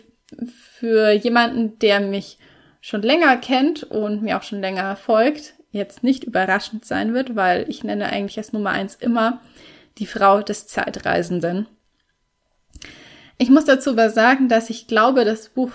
für 0.80 1.12
jemanden, 1.12 1.78
der 1.80 2.00
mich 2.00 2.38
schon 2.82 3.02
länger 3.02 3.38
kennt 3.38 3.84
und 3.84 4.24
mir 4.24 4.38
auch 4.38 4.44
schon 4.44 4.62
länger 4.62 4.96
folgt, 4.96 5.54
jetzt 5.72 6.04
nicht 6.04 6.24
überraschend 6.24 6.86
sein 6.86 7.14
wird, 7.14 7.36
weil 7.36 7.70
ich 7.70 7.84
nenne 7.84 8.08
eigentlich 8.08 8.38
als 8.38 8.54
Nummer 8.54 8.72
eins 8.72 8.96
immer 8.96 9.42
die 9.98 10.06
Frau 10.06 10.42
des 10.42 10.68
Zeitreisenden. 10.68 11.68
Ich 13.38 13.50
muss 13.50 13.66
dazu 13.66 13.92
aber 13.92 14.10
sagen, 14.10 14.50
dass 14.50 14.70
ich 14.70 14.88
glaube, 14.88 15.26
das 15.26 15.50
Buch 15.50 15.72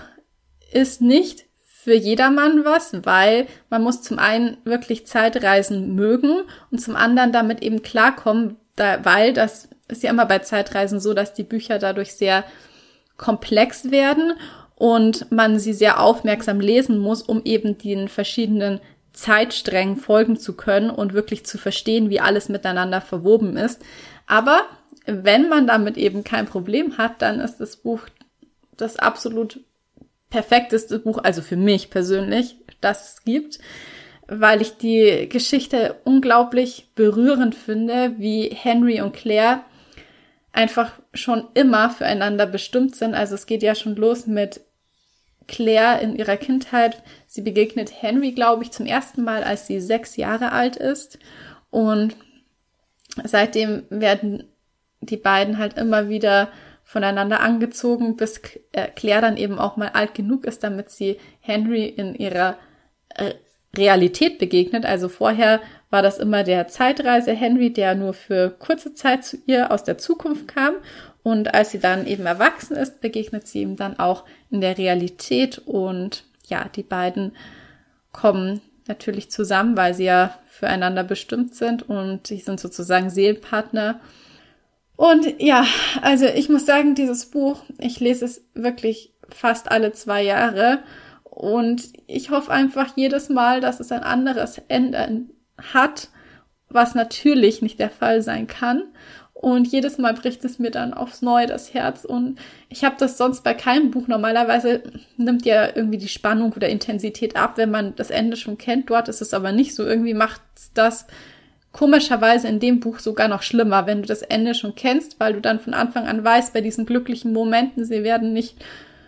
ist 0.72 1.00
nicht 1.00 1.47
für 1.80 1.94
jedermann 1.94 2.64
was, 2.64 2.92
weil 3.04 3.46
man 3.70 3.82
muss 3.84 4.02
zum 4.02 4.18
einen 4.18 4.56
wirklich 4.64 5.06
Zeitreisen 5.06 5.94
mögen 5.94 6.42
und 6.72 6.80
zum 6.80 6.96
anderen 6.96 7.30
damit 7.30 7.62
eben 7.62 7.82
klarkommen, 7.82 8.56
da, 8.74 9.04
weil 9.04 9.32
das 9.32 9.68
ist 9.86 10.02
ja 10.02 10.10
immer 10.10 10.26
bei 10.26 10.40
Zeitreisen 10.40 10.98
so, 10.98 11.14
dass 11.14 11.34
die 11.34 11.44
Bücher 11.44 11.78
dadurch 11.78 12.14
sehr 12.14 12.42
komplex 13.16 13.92
werden 13.92 14.32
und 14.74 15.30
man 15.30 15.60
sie 15.60 15.72
sehr 15.72 16.00
aufmerksam 16.00 16.58
lesen 16.58 16.98
muss, 16.98 17.22
um 17.22 17.42
eben 17.44 17.78
den 17.78 18.08
verschiedenen 18.08 18.80
Zeitsträngen 19.12 19.96
folgen 19.96 20.36
zu 20.36 20.56
können 20.56 20.90
und 20.90 21.12
wirklich 21.12 21.46
zu 21.46 21.58
verstehen, 21.58 22.10
wie 22.10 22.20
alles 22.20 22.48
miteinander 22.48 23.00
verwoben 23.00 23.56
ist. 23.56 23.84
Aber 24.26 24.62
wenn 25.06 25.48
man 25.48 25.68
damit 25.68 25.96
eben 25.96 26.24
kein 26.24 26.46
Problem 26.46 26.98
hat, 26.98 27.22
dann 27.22 27.38
ist 27.38 27.58
das 27.58 27.76
Buch 27.76 28.00
das 28.76 28.98
absolut 28.98 29.60
perfekteste 30.30 30.98
Buch, 30.98 31.18
also 31.18 31.42
für 31.42 31.56
mich 31.56 31.90
persönlich, 31.90 32.56
das 32.80 33.14
es 33.14 33.24
gibt, 33.24 33.58
weil 34.26 34.60
ich 34.60 34.76
die 34.76 35.28
Geschichte 35.28 35.96
unglaublich 36.04 36.90
berührend 36.94 37.54
finde, 37.54 38.14
wie 38.18 38.50
Henry 38.50 39.00
und 39.00 39.14
Claire 39.14 39.62
einfach 40.52 40.92
schon 41.14 41.46
immer 41.54 41.90
füreinander 41.90 42.46
bestimmt 42.46 42.94
sind. 42.96 43.14
Also 43.14 43.34
es 43.34 43.46
geht 43.46 43.62
ja 43.62 43.74
schon 43.74 43.96
los 43.96 44.26
mit 44.26 44.60
Claire 45.46 46.00
in 46.02 46.14
ihrer 46.14 46.36
Kindheit. 46.36 47.02
Sie 47.26 47.40
begegnet 47.40 48.02
Henry, 48.02 48.32
glaube 48.32 48.64
ich, 48.64 48.70
zum 48.70 48.84
ersten 48.86 49.24
Mal, 49.24 49.42
als 49.44 49.66
sie 49.66 49.80
sechs 49.80 50.16
Jahre 50.16 50.52
alt 50.52 50.76
ist. 50.76 51.18
Und 51.70 52.16
seitdem 53.24 53.84
werden 53.88 54.44
die 55.00 55.16
beiden 55.16 55.58
halt 55.58 55.78
immer 55.78 56.08
wieder 56.08 56.48
voneinander 56.88 57.40
angezogen, 57.40 58.16
bis 58.16 58.40
äh, 58.72 58.88
Claire 58.96 59.20
dann 59.20 59.36
eben 59.36 59.58
auch 59.58 59.76
mal 59.76 59.90
alt 59.90 60.14
genug 60.14 60.46
ist, 60.46 60.64
damit 60.64 60.90
sie 60.90 61.18
Henry 61.40 61.84
in 61.84 62.14
ihrer 62.14 62.56
äh, 63.10 63.34
Realität 63.76 64.38
begegnet. 64.38 64.86
Also 64.86 65.10
vorher 65.10 65.60
war 65.90 66.00
das 66.00 66.16
immer 66.16 66.44
der 66.44 66.66
Zeitreise 66.66 67.32
Henry, 67.32 67.74
der 67.74 67.94
nur 67.94 68.14
für 68.14 68.48
kurze 68.58 68.94
Zeit 68.94 69.22
zu 69.22 69.36
ihr 69.44 69.70
aus 69.70 69.84
der 69.84 69.98
Zukunft 69.98 70.48
kam. 70.48 70.76
Und 71.22 71.52
als 71.52 71.72
sie 71.72 71.78
dann 71.78 72.06
eben 72.06 72.24
erwachsen 72.24 72.74
ist, 72.74 73.02
begegnet 73.02 73.46
sie 73.46 73.60
ihm 73.60 73.76
dann 73.76 73.98
auch 73.98 74.24
in 74.50 74.62
der 74.62 74.78
Realität. 74.78 75.58
Und 75.58 76.24
ja, 76.46 76.70
die 76.74 76.84
beiden 76.84 77.36
kommen 78.12 78.62
natürlich 78.86 79.30
zusammen, 79.30 79.76
weil 79.76 79.92
sie 79.92 80.04
ja 80.04 80.38
füreinander 80.46 81.04
bestimmt 81.04 81.54
sind 81.54 81.86
und 81.86 82.26
sie 82.26 82.38
sind 82.38 82.58
sozusagen 82.58 83.10
Seelenpartner. 83.10 84.00
Und 84.98 85.40
ja, 85.40 85.64
also 86.02 86.26
ich 86.26 86.48
muss 86.48 86.66
sagen, 86.66 86.96
dieses 86.96 87.26
Buch, 87.26 87.62
ich 87.78 88.00
lese 88.00 88.24
es 88.24 88.44
wirklich 88.54 89.14
fast 89.28 89.70
alle 89.70 89.92
zwei 89.92 90.24
Jahre 90.24 90.80
und 91.22 91.84
ich 92.08 92.30
hoffe 92.30 92.50
einfach 92.50 92.96
jedes 92.96 93.28
Mal, 93.28 93.60
dass 93.60 93.78
es 93.78 93.92
ein 93.92 94.02
anderes 94.02 94.60
Ende 94.66 95.26
hat, 95.72 96.08
was 96.68 96.96
natürlich 96.96 97.62
nicht 97.62 97.78
der 97.78 97.90
Fall 97.90 98.22
sein 98.22 98.48
kann. 98.48 98.82
Und 99.34 99.68
jedes 99.68 99.98
Mal 99.98 100.14
bricht 100.14 100.44
es 100.44 100.58
mir 100.58 100.72
dann 100.72 100.92
aufs 100.92 101.22
Neue 101.22 101.46
das 101.46 101.74
Herz. 101.74 102.04
Und 102.04 102.40
ich 102.68 102.82
habe 102.82 102.96
das 102.98 103.16
sonst 103.16 103.44
bei 103.44 103.54
keinem 103.54 103.92
Buch. 103.92 104.08
Normalerweise 104.08 104.82
nimmt 105.16 105.46
ja 105.46 105.76
irgendwie 105.76 105.98
die 105.98 106.08
Spannung 106.08 106.52
oder 106.54 106.68
Intensität 106.68 107.36
ab, 107.36 107.52
wenn 107.54 107.70
man 107.70 107.94
das 107.94 108.10
Ende 108.10 108.36
schon 108.36 108.58
kennt. 108.58 108.90
Dort 108.90 109.08
ist 109.08 109.22
es 109.22 109.32
aber 109.32 109.52
nicht 109.52 109.76
so. 109.76 109.86
Irgendwie 109.86 110.14
macht 110.14 110.40
das 110.74 111.06
komischerweise 111.72 112.48
in 112.48 112.60
dem 112.60 112.80
Buch 112.80 112.98
sogar 112.98 113.28
noch 113.28 113.42
schlimmer, 113.42 113.86
wenn 113.86 114.02
du 114.02 114.08
das 114.08 114.22
Ende 114.22 114.54
schon 114.54 114.74
kennst, 114.74 115.20
weil 115.20 115.34
du 115.34 115.40
dann 115.40 115.60
von 115.60 115.74
Anfang 115.74 116.06
an 116.06 116.24
weißt, 116.24 116.52
bei 116.52 116.60
diesen 116.60 116.86
glücklichen 116.86 117.32
Momenten, 117.32 117.84
sie 117.84 118.02
werden 118.02 118.32
nicht 118.32 118.56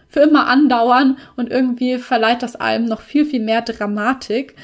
für 0.09 0.21
immer 0.21 0.47
andauern 0.49 1.19
und 1.37 1.51
irgendwie 1.51 1.99
verleiht 1.99 2.43
das 2.43 2.57
allem 2.57 2.85
noch 2.85 3.01
viel, 3.01 3.25
viel 3.25 3.41
mehr 3.41 3.63
Dramatik. 3.63 4.57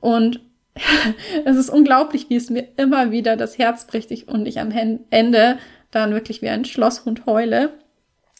Und 0.00 0.40
es 1.44 1.56
ist 1.56 1.70
unglaublich, 1.70 2.28
wie 2.28 2.36
es 2.36 2.50
mir 2.50 2.68
immer 2.76 3.10
wieder 3.10 3.36
das 3.36 3.58
Herz 3.58 3.86
bricht 3.86 4.10
und 4.28 4.46
ich 4.46 4.60
am 4.60 4.70
Ende 5.10 5.58
dann 5.90 6.12
wirklich 6.12 6.42
wie 6.42 6.48
ein 6.48 6.64
Schlosshund 6.64 7.26
heule. 7.26 7.72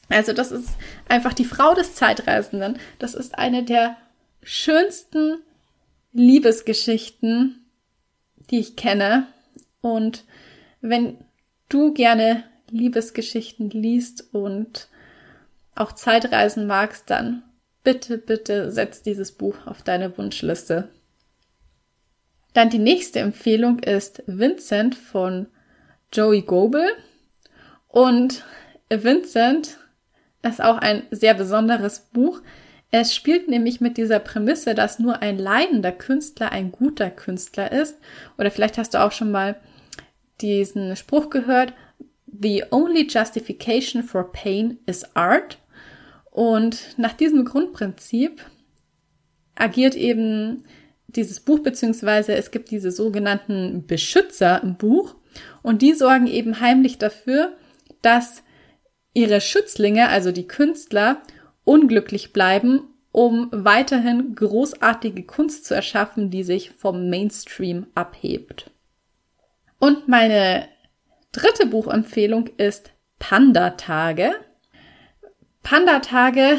Also 0.08 0.32
das 0.32 0.50
ist 0.50 0.70
einfach 1.08 1.32
die 1.32 1.44
Frau 1.44 1.74
des 1.74 1.94
Zeitreisenden. 1.94 2.78
Das 2.98 3.14
ist 3.14 3.38
eine 3.38 3.64
der 3.64 3.96
schönsten 4.42 5.38
Liebesgeschichten, 6.12 7.59
die 8.50 8.58
ich 8.58 8.76
kenne. 8.76 9.26
Und 9.80 10.24
wenn 10.80 11.18
du 11.68 11.92
gerne 11.92 12.44
Liebesgeschichten 12.70 13.70
liest 13.70 14.32
und 14.32 14.88
auch 15.74 15.92
Zeitreisen 15.92 16.66
magst, 16.66 17.10
dann 17.10 17.42
bitte, 17.82 18.18
bitte 18.18 18.70
setz 18.70 19.02
dieses 19.02 19.32
Buch 19.32 19.66
auf 19.66 19.82
deine 19.82 20.16
Wunschliste. 20.18 20.88
Dann 22.52 22.68
die 22.70 22.78
nächste 22.78 23.20
Empfehlung 23.20 23.78
ist 23.78 24.22
Vincent 24.26 24.94
von 24.94 25.46
Joey 26.12 26.42
Goebel. 26.42 26.90
Und 27.88 28.44
Vincent 28.88 29.78
ist 30.42 30.62
auch 30.62 30.78
ein 30.78 31.04
sehr 31.10 31.34
besonderes 31.34 32.00
Buch. 32.00 32.40
Es 32.90 33.14
spielt 33.14 33.48
nämlich 33.48 33.80
mit 33.80 33.96
dieser 33.96 34.18
Prämisse, 34.18 34.74
dass 34.74 34.98
nur 34.98 35.22
ein 35.22 35.38
leidender 35.38 35.92
Künstler 35.92 36.50
ein 36.50 36.72
guter 36.72 37.10
Künstler 37.10 37.70
ist. 37.70 37.98
Oder 38.36 38.50
vielleicht 38.50 38.78
hast 38.78 38.94
du 38.94 39.02
auch 39.02 39.12
schon 39.12 39.30
mal 39.30 39.60
diesen 40.40 40.96
Spruch 40.96 41.30
gehört, 41.30 41.72
The 42.32 42.64
only 42.70 43.06
justification 43.08 44.02
for 44.02 44.32
pain 44.32 44.78
is 44.86 45.04
art. 45.14 45.58
Und 46.30 46.96
nach 46.96 47.12
diesem 47.12 47.44
Grundprinzip 47.44 48.44
agiert 49.56 49.94
eben 49.94 50.64
dieses 51.08 51.40
Buch, 51.40 51.58
beziehungsweise 51.58 52.34
es 52.34 52.50
gibt 52.50 52.70
diese 52.70 52.92
sogenannten 52.92 53.86
Beschützer 53.86 54.62
im 54.62 54.76
Buch 54.76 55.16
und 55.62 55.82
die 55.82 55.92
sorgen 55.92 56.28
eben 56.28 56.60
heimlich 56.60 56.98
dafür, 56.98 57.56
dass 58.00 58.42
ihre 59.12 59.40
Schützlinge, 59.40 60.08
also 60.08 60.30
die 60.30 60.46
Künstler, 60.46 61.20
unglücklich 61.64 62.32
bleiben, 62.32 62.82
um 63.12 63.48
weiterhin 63.52 64.34
großartige 64.34 65.24
Kunst 65.24 65.64
zu 65.64 65.74
erschaffen, 65.74 66.30
die 66.30 66.44
sich 66.44 66.70
vom 66.70 67.10
Mainstream 67.10 67.86
abhebt. 67.94 68.70
Und 69.78 70.08
meine 70.08 70.68
dritte 71.32 71.66
Buchempfehlung 71.66 72.48
ist 72.56 72.92
Panda-Tage. 73.18 74.32
Panda-Tage 75.62 76.58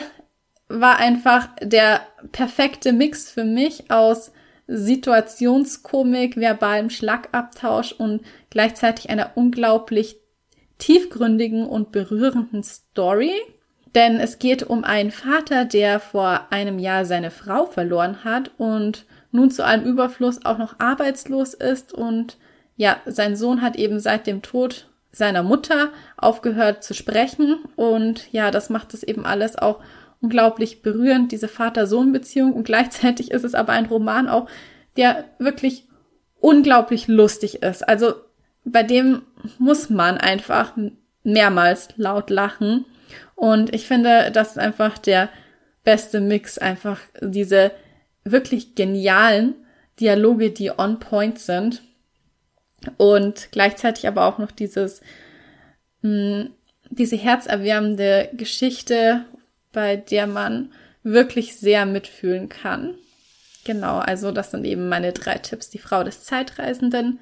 war 0.68 0.98
einfach 0.98 1.50
der 1.62 2.02
perfekte 2.32 2.94
Mix 2.94 3.30
für 3.30 3.44
mich 3.44 3.92
aus 3.92 4.32
Situationskomik, 4.68 6.38
verbalem 6.38 6.90
Schlagabtausch 6.90 7.92
und 7.92 8.22
gleichzeitig 8.50 9.10
einer 9.10 9.32
unglaublich 9.36 10.18
tiefgründigen 10.78 11.66
und 11.66 11.92
berührenden 11.92 12.64
Story. 12.64 13.34
Denn 13.96 14.20
es 14.20 14.40
geht 14.40 14.64
um 14.64 14.84
einen 14.84 15.12
Vater, 15.12 15.66
der 15.66 16.00
vor 16.00 16.48
einem 16.50 16.80
Jahr 16.80 17.06
seine 17.06 17.32
Frau 17.32 17.66
verloren 17.66 18.24
hat 18.24 18.52
und 18.58 19.06
nun 19.32 19.52
zu 19.52 19.66
allem 19.66 19.84
Überfluss 19.84 20.46
auch 20.46 20.58
noch 20.58 20.76
arbeitslos 20.80 21.54
ist 21.54 21.94
und 21.94 22.38
ja, 22.78 22.98
sein 23.06 23.36
Sohn 23.36 23.62
hat 23.62 23.76
eben 23.76 24.00
seit 24.00 24.28
dem 24.28 24.42
Tod 24.42 24.88
seiner 25.12 25.44
Mutter 25.44 25.90
aufgehört 26.16 26.84
zu 26.84 26.94
sprechen 26.94 27.60
und 27.76 28.32
ja, 28.32 28.50
das 28.50 28.70
macht 28.70 28.94
es 28.94 29.04
eben 29.04 29.26
alles 29.26 29.58
auch 29.58 29.82
unglaublich 30.22 30.82
berührend, 30.82 31.32
diese 31.32 31.48
Vater-Sohn-Beziehung. 31.48 32.54
Und 32.54 32.64
gleichzeitig 32.64 33.32
ist 33.32 33.44
es 33.44 33.56
aber 33.56 33.74
ein 33.74 33.88
Roman 33.88 34.30
auch, 34.30 34.48
der 34.96 35.26
wirklich 35.40 35.88
unglaublich 36.40 37.08
lustig 37.08 37.64
ist. 37.64 37.88
Also 37.88 38.14
bei 38.64 38.84
dem 38.84 39.24
muss 39.58 39.90
man 39.90 40.18
einfach 40.18 40.78
mehrmals 41.24 41.90
laut 41.98 42.30
lachen. 42.30 42.86
Und 43.42 43.74
ich 43.74 43.88
finde, 43.88 44.30
das 44.32 44.52
ist 44.52 44.60
einfach 44.60 45.00
der 45.00 45.30
beste 45.84 46.20
Mix, 46.20 46.60
einfach 46.60 47.00
diese 47.22 47.72
wirklich 48.24 48.76
genialen 48.76 49.56
Dialoge, 50.00 50.52
die 50.52 50.70
on 50.70 51.00
point 51.00 51.40
sind. 51.40 51.82
Und 52.98 53.52
gleichzeitig 53.52 54.08
aber 54.08 54.28
auch 54.28 54.38
noch 54.38 54.52
dieses, 54.52 55.02
mh, 56.04 56.50
diese 56.92 57.16
herzerwärmende 57.16 58.30
Geschichte 58.34 59.26
bei 59.72 59.96
der 59.96 60.28
man 60.28 60.72
wirklich 61.02 61.56
sehr 61.56 61.88
mitfühlen 61.88 62.48
kann. 62.48 62.94
Genau, 63.64 63.98
also 63.98 64.32
das 64.32 64.52
sind 64.52 64.66
eben 64.66 64.88
meine 64.88 65.14
drei 65.14 65.40
Tipps. 65.40 65.72
Die 65.72 65.80
Frau 65.80 66.04
des 66.04 66.26
Zeitreisenden, 66.26 67.20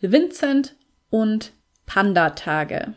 Vincent 0.00 0.74
und 1.08 1.52
Panda-Tage. 1.86 2.92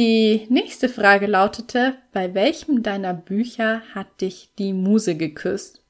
Die 0.00 0.46
nächste 0.48 0.88
Frage 0.88 1.26
lautete, 1.26 1.94
bei 2.14 2.32
welchem 2.32 2.82
deiner 2.82 3.12
Bücher 3.12 3.82
hat 3.94 4.22
dich 4.22 4.48
die 4.58 4.72
Muse 4.72 5.14
geküsst? 5.14 5.82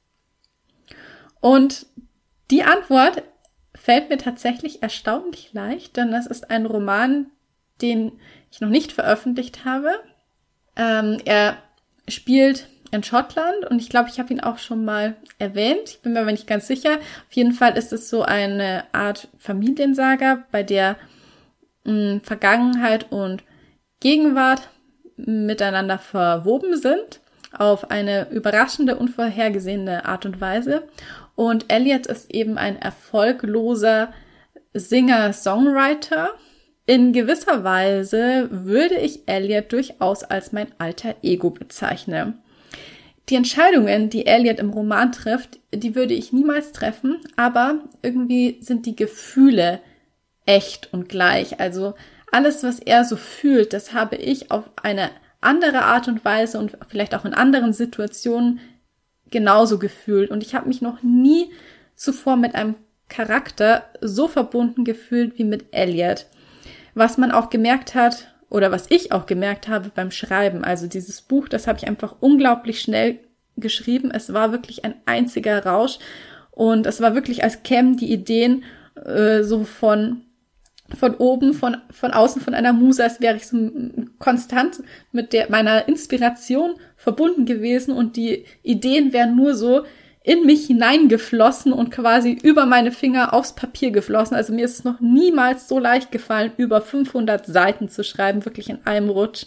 Und 1.39 1.85
die 2.51 2.63
Antwort 2.63 3.23
fällt 3.73 4.09
mir 4.09 4.17
tatsächlich 4.17 4.83
erstaunlich 4.83 5.53
leicht, 5.53 5.95
denn 5.95 6.11
das 6.11 6.27
ist 6.27 6.51
ein 6.51 6.65
Roman, 6.65 7.27
den 7.81 8.19
ich 8.51 8.59
noch 8.59 8.67
nicht 8.67 8.91
veröffentlicht 8.91 9.63
habe, 9.63 9.91
ähm, 10.75 11.19
er 11.23 11.55
spielt 12.09 12.67
in 12.91 13.03
Schottland 13.03 13.65
und 13.69 13.81
ich 13.81 13.87
glaube, 13.87 14.09
ich 14.09 14.19
habe 14.19 14.33
ihn 14.33 14.41
auch 14.41 14.57
schon 14.57 14.83
mal 14.83 15.15
erwähnt. 15.39 15.83
Ich 15.85 16.01
bin 16.01 16.11
mir 16.11 16.19
aber 16.19 16.33
nicht 16.33 16.47
ganz 16.47 16.67
sicher. 16.67 16.97
Auf 16.97 17.31
jeden 17.31 17.53
Fall 17.53 17.77
ist 17.77 17.93
es 17.93 18.09
so 18.09 18.23
eine 18.23 18.83
Art 18.91 19.29
Familiensaga, 19.37 20.43
bei 20.51 20.63
der 20.63 20.97
mh, 21.85 22.19
Vergangenheit 22.23 23.09
und 23.09 23.45
Gegenwart 24.01 24.67
miteinander 25.15 25.97
verwoben 25.97 26.75
sind 26.75 27.21
auf 27.57 27.91
eine 27.91 28.29
überraschende, 28.31 28.95
unvorhergesehene 28.95 30.05
Art 30.05 30.25
und 30.25 30.41
Weise. 30.41 30.83
Und 31.35 31.71
Elliot 31.71 32.07
ist 32.07 32.33
eben 32.33 32.57
ein 32.57 32.81
erfolgloser 32.81 34.13
Singer-Songwriter. 34.73 36.31
In 36.85 37.13
gewisser 37.13 37.63
Weise 37.63 38.47
würde 38.51 38.95
ich 38.95 39.27
Elliot 39.27 39.71
durchaus 39.71 40.23
als 40.23 40.51
mein 40.51 40.67
alter 40.77 41.15
Ego 41.21 41.51
bezeichnen. 41.51 42.39
Die 43.29 43.35
Entscheidungen, 43.35 44.09
die 44.09 44.25
Elliot 44.25 44.59
im 44.59 44.71
Roman 44.71 45.11
trifft, 45.11 45.59
die 45.73 45.95
würde 45.95 46.13
ich 46.13 46.33
niemals 46.33 46.71
treffen, 46.71 47.19
aber 47.35 47.79
irgendwie 48.01 48.57
sind 48.61 48.85
die 48.85 48.95
Gefühle 48.95 49.79
echt 50.45 50.89
und 50.91 51.07
gleich. 51.07 51.59
Also 51.59 51.93
alles, 52.31 52.63
was 52.63 52.79
er 52.79 53.03
so 53.03 53.15
fühlt, 53.15 53.73
das 53.73 53.93
habe 53.93 54.15
ich 54.15 54.51
auf 54.51 54.69
eine 54.81 55.11
andere 55.41 55.83
Art 55.83 56.07
und 56.07 56.23
Weise 56.23 56.59
und 56.59 56.77
vielleicht 56.87 57.15
auch 57.15 57.25
in 57.25 57.33
anderen 57.33 57.73
Situationen 57.73 58.59
genauso 59.29 59.79
gefühlt. 59.79 60.29
Und 60.31 60.43
ich 60.43 60.55
habe 60.55 60.67
mich 60.67 60.81
noch 60.81 61.03
nie 61.03 61.51
zuvor 61.95 62.37
mit 62.37 62.55
einem 62.55 62.75
Charakter 63.09 63.83
so 64.01 64.27
verbunden 64.27 64.85
gefühlt 64.85 65.37
wie 65.37 65.43
mit 65.43 65.65
Elliot. 65.71 66.27
Was 66.93 67.17
man 67.17 67.31
auch 67.31 67.49
gemerkt 67.49 67.95
hat, 67.95 68.27
oder 68.51 68.69
was 68.69 68.87
ich 68.89 69.13
auch 69.13 69.25
gemerkt 69.25 69.69
habe 69.69 69.91
beim 69.95 70.11
Schreiben, 70.11 70.65
also 70.65 70.85
dieses 70.85 71.21
Buch, 71.21 71.47
das 71.47 71.67
habe 71.67 71.79
ich 71.79 71.87
einfach 71.87 72.15
unglaublich 72.19 72.81
schnell 72.81 73.19
geschrieben. 73.55 74.11
Es 74.11 74.33
war 74.33 74.51
wirklich 74.51 74.83
ein 74.83 74.95
einziger 75.05 75.65
Rausch 75.65 75.99
und 76.51 76.85
es 76.85 76.99
war 76.99 77.15
wirklich, 77.15 77.45
als 77.45 77.63
kämen 77.63 77.95
die 77.95 78.11
Ideen 78.11 78.65
äh, 79.05 79.43
so 79.43 79.63
von 79.63 80.23
von 80.97 81.15
oben, 81.15 81.53
von, 81.53 81.77
von 81.91 82.11
außen, 82.11 82.41
von 82.41 82.53
einer 82.53 82.73
Muse, 82.73 83.03
als 83.03 83.21
wäre 83.21 83.37
ich 83.37 83.47
so 83.47 83.71
konstant 84.19 84.81
mit 85.11 85.33
der, 85.33 85.49
meiner 85.49 85.87
Inspiration 85.87 86.75
verbunden 86.95 87.45
gewesen 87.45 87.93
und 87.93 88.15
die 88.15 88.45
Ideen 88.63 89.13
wären 89.13 89.35
nur 89.35 89.55
so 89.55 89.83
in 90.23 90.45
mich 90.45 90.67
hineingeflossen 90.67 91.73
und 91.73 91.89
quasi 91.89 92.37
über 92.43 92.67
meine 92.67 92.91
Finger 92.91 93.33
aufs 93.33 93.53
Papier 93.53 93.89
geflossen. 93.89 94.35
Also 94.35 94.53
mir 94.53 94.65
ist 94.65 94.79
es 94.79 94.83
noch 94.83 94.99
niemals 94.99 95.67
so 95.67 95.79
leicht 95.79 96.11
gefallen, 96.11 96.51
über 96.57 96.81
500 96.81 97.47
Seiten 97.47 97.89
zu 97.89 98.03
schreiben, 98.03 98.45
wirklich 98.45 98.69
in 98.69 98.85
einem 98.85 99.09
Rutsch. 99.09 99.45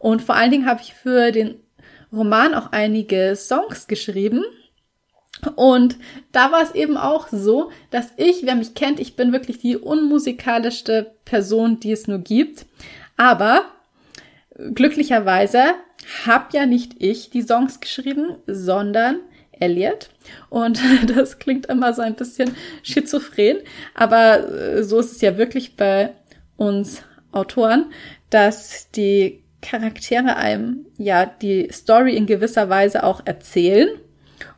Und 0.00 0.22
vor 0.22 0.34
allen 0.34 0.50
Dingen 0.50 0.66
habe 0.66 0.80
ich 0.82 0.94
für 0.94 1.30
den 1.30 1.54
Roman 2.12 2.54
auch 2.54 2.72
einige 2.72 3.36
Songs 3.36 3.86
geschrieben 3.86 4.44
und 5.54 5.96
da 6.32 6.50
war 6.50 6.62
es 6.62 6.74
eben 6.74 6.96
auch 6.96 7.28
so, 7.28 7.70
dass 7.90 8.12
ich, 8.16 8.44
wer 8.44 8.54
mich 8.54 8.74
kennt, 8.74 9.00
ich 9.00 9.16
bin 9.16 9.32
wirklich 9.32 9.58
die 9.58 9.76
unmusikalischste 9.76 11.14
Person, 11.24 11.78
die 11.80 11.92
es 11.92 12.08
nur 12.08 12.18
gibt. 12.18 12.66
Aber 13.16 13.66
glücklicherweise 14.74 15.74
habe 16.26 16.46
ja 16.52 16.66
nicht 16.66 17.02
ich 17.02 17.30
die 17.30 17.42
Songs 17.42 17.80
geschrieben, 17.80 18.36
sondern 18.46 19.20
Elliot. 19.52 20.10
Und 20.48 20.80
das 21.16 21.38
klingt 21.38 21.66
immer 21.66 21.92
so 21.94 22.02
ein 22.02 22.14
bisschen 22.14 22.54
schizophren, 22.82 23.58
aber 23.94 24.50
äh, 24.50 24.82
so 24.82 24.98
ist 24.98 25.12
es 25.12 25.20
ja 25.20 25.36
wirklich 25.36 25.76
bei 25.76 26.12
uns 26.56 27.02
Autoren, 27.32 27.92
dass 28.30 28.90
die 28.92 29.42
Charaktere 29.60 30.36
einem 30.36 30.86
ja 30.96 31.26
die 31.26 31.68
Story 31.72 32.16
in 32.16 32.26
gewisser 32.26 32.68
Weise 32.68 33.04
auch 33.04 33.22
erzählen 33.24 33.88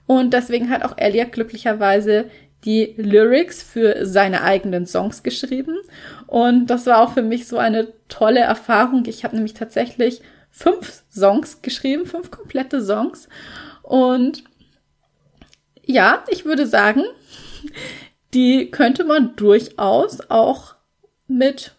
und 0.08 0.32
deswegen 0.32 0.70
hat 0.70 0.84
auch 0.84 0.96
Elliot 0.96 1.32
glücklicherweise 1.32 2.30
die 2.64 2.94
Lyrics 2.96 3.62
für 3.62 4.06
seine 4.06 4.42
eigenen 4.42 4.86
Songs 4.86 5.22
geschrieben. 5.22 5.76
Und 6.26 6.68
das 6.68 6.86
war 6.86 7.02
auch 7.02 7.12
für 7.12 7.20
mich 7.20 7.46
so 7.46 7.58
eine 7.58 7.92
tolle 8.08 8.40
Erfahrung. 8.40 9.04
Ich 9.06 9.22
habe 9.22 9.36
nämlich 9.36 9.52
tatsächlich 9.52 10.22
fünf 10.50 11.02
Songs 11.10 11.60
geschrieben, 11.60 12.06
fünf 12.06 12.30
komplette 12.30 12.82
Songs. 12.82 13.28
Und 13.82 14.44
ja, 15.84 16.24
ich 16.30 16.46
würde 16.46 16.66
sagen, 16.66 17.04
die 18.32 18.70
könnte 18.70 19.04
man 19.04 19.36
durchaus 19.36 20.30
auch 20.30 20.74
mit 21.26 21.74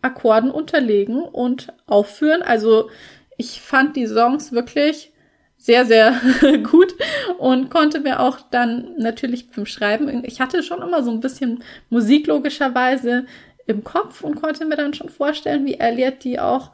Akkorden 0.00 0.50
unterlegen 0.50 1.20
und 1.20 1.74
aufführen. 1.86 2.40
Also 2.40 2.88
ich 3.36 3.60
fand 3.60 3.94
die 3.94 4.06
Songs 4.06 4.52
wirklich 4.52 5.12
sehr, 5.58 5.84
sehr 5.84 6.18
gut 6.62 6.94
und 7.38 7.68
konnte 7.68 8.00
mir 8.00 8.20
auch 8.20 8.40
dann 8.50 8.94
natürlich 8.96 9.50
beim 9.50 9.66
Schreiben, 9.66 10.24
ich 10.24 10.40
hatte 10.40 10.62
schon 10.62 10.80
immer 10.80 11.02
so 11.02 11.10
ein 11.10 11.20
bisschen 11.20 11.62
Musik 11.90 12.28
logischerweise 12.28 13.26
im 13.66 13.84
Kopf 13.84 14.22
und 14.22 14.36
konnte 14.40 14.64
mir 14.64 14.76
dann 14.76 14.94
schon 14.94 15.10
vorstellen, 15.10 15.66
wie 15.66 15.74
Elliot 15.74 16.24
die 16.24 16.40
auch 16.40 16.70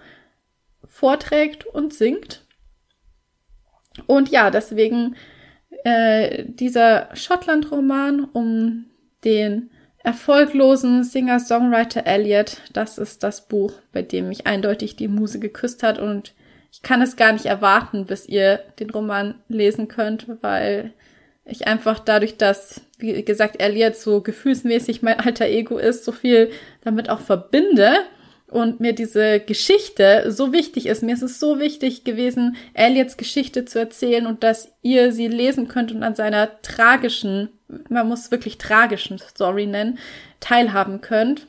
vorträgt 0.84 1.66
und 1.66 1.92
singt. 1.92 2.44
Und 4.06 4.28
ja, 4.28 4.50
deswegen 4.50 5.16
äh, 5.84 6.44
dieser 6.46 7.08
Schottland-Roman 7.14 8.24
um 8.32 8.86
den 9.24 9.70
erfolglosen 9.98 11.02
Singer-Songwriter 11.02 12.06
Elliot, 12.06 12.58
das 12.74 12.98
ist 12.98 13.22
das 13.22 13.48
Buch, 13.48 13.72
bei 13.92 14.02
dem 14.02 14.28
mich 14.28 14.46
eindeutig 14.46 14.96
die 14.96 15.08
Muse 15.08 15.40
geküsst 15.40 15.82
hat 15.82 15.98
und 15.98 16.34
ich 16.74 16.82
kann 16.82 17.00
es 17.00 17.14
gar 17.14 17.32
nicht 17.32 17.46
erwarten, 17.46 18.04
bis 18.04 18.26
ihr 18.26 18.58
den 18.80 18.90
Roman 18.90 19.36
lesen 19.48 19.86
könnt, 19.86 20.26
weil 20.42 20.92
ich 21.44 21.68
einfach 21.68 22.00
dadurch, 22.00 22.36
dass, 22.36 22.80
wie 22.98 23.24
gesagt, 23.24 23.62
Elliot 23.62 23.94
so 23.94 24.20
gefühlsmäßig 24.22 25.00
mein 25.00 25.20
alter 25.20 25.46
Ego 25.46 25.78
ist, 25.78 26.04
so 26.04 26.10
viel 26.10 26.50
damit 26.82 27.10
auch 27.10 27.20
verbinde 27.20 27.92
und 28.50 28.80
mir 28.80 28.92
diese 28.92 29.38
Geschichte 29.38 30.32
so 30.32 30.52
wichtig 30.52 30.86
ist. 30.86 31.04
Mir 31.04 31.14
ist 31.14 31.22
es 31.22 31.38
so 31.38 31.60
wichtig 31.60 32.02
gewesen, 32.02 32.56
Elliots 32.72 33.16
Geschichte 33.16 33.64
zu 33.64 33.78
erzählen 33.78 34.26
und 34.26 34.42
dass 34.42 34.72
ihr 34.82 35.12
sie 35.12 35.28
lesen 35.28 35.68
könnt 35.68 35.92
und 35.92 36.02
an 36.02 36.16
seiner 36.16 36.60
tragischen, 36.62 37.50
man 37.88 38.08
muss 38.08 38.32
wirklich 38.32 38.58
tragischen 38.58 39.20
Story 39.20 39.66
nennen, 39.66 40.00
teilhaben 40.40 41.00
könnt 41.02 41.46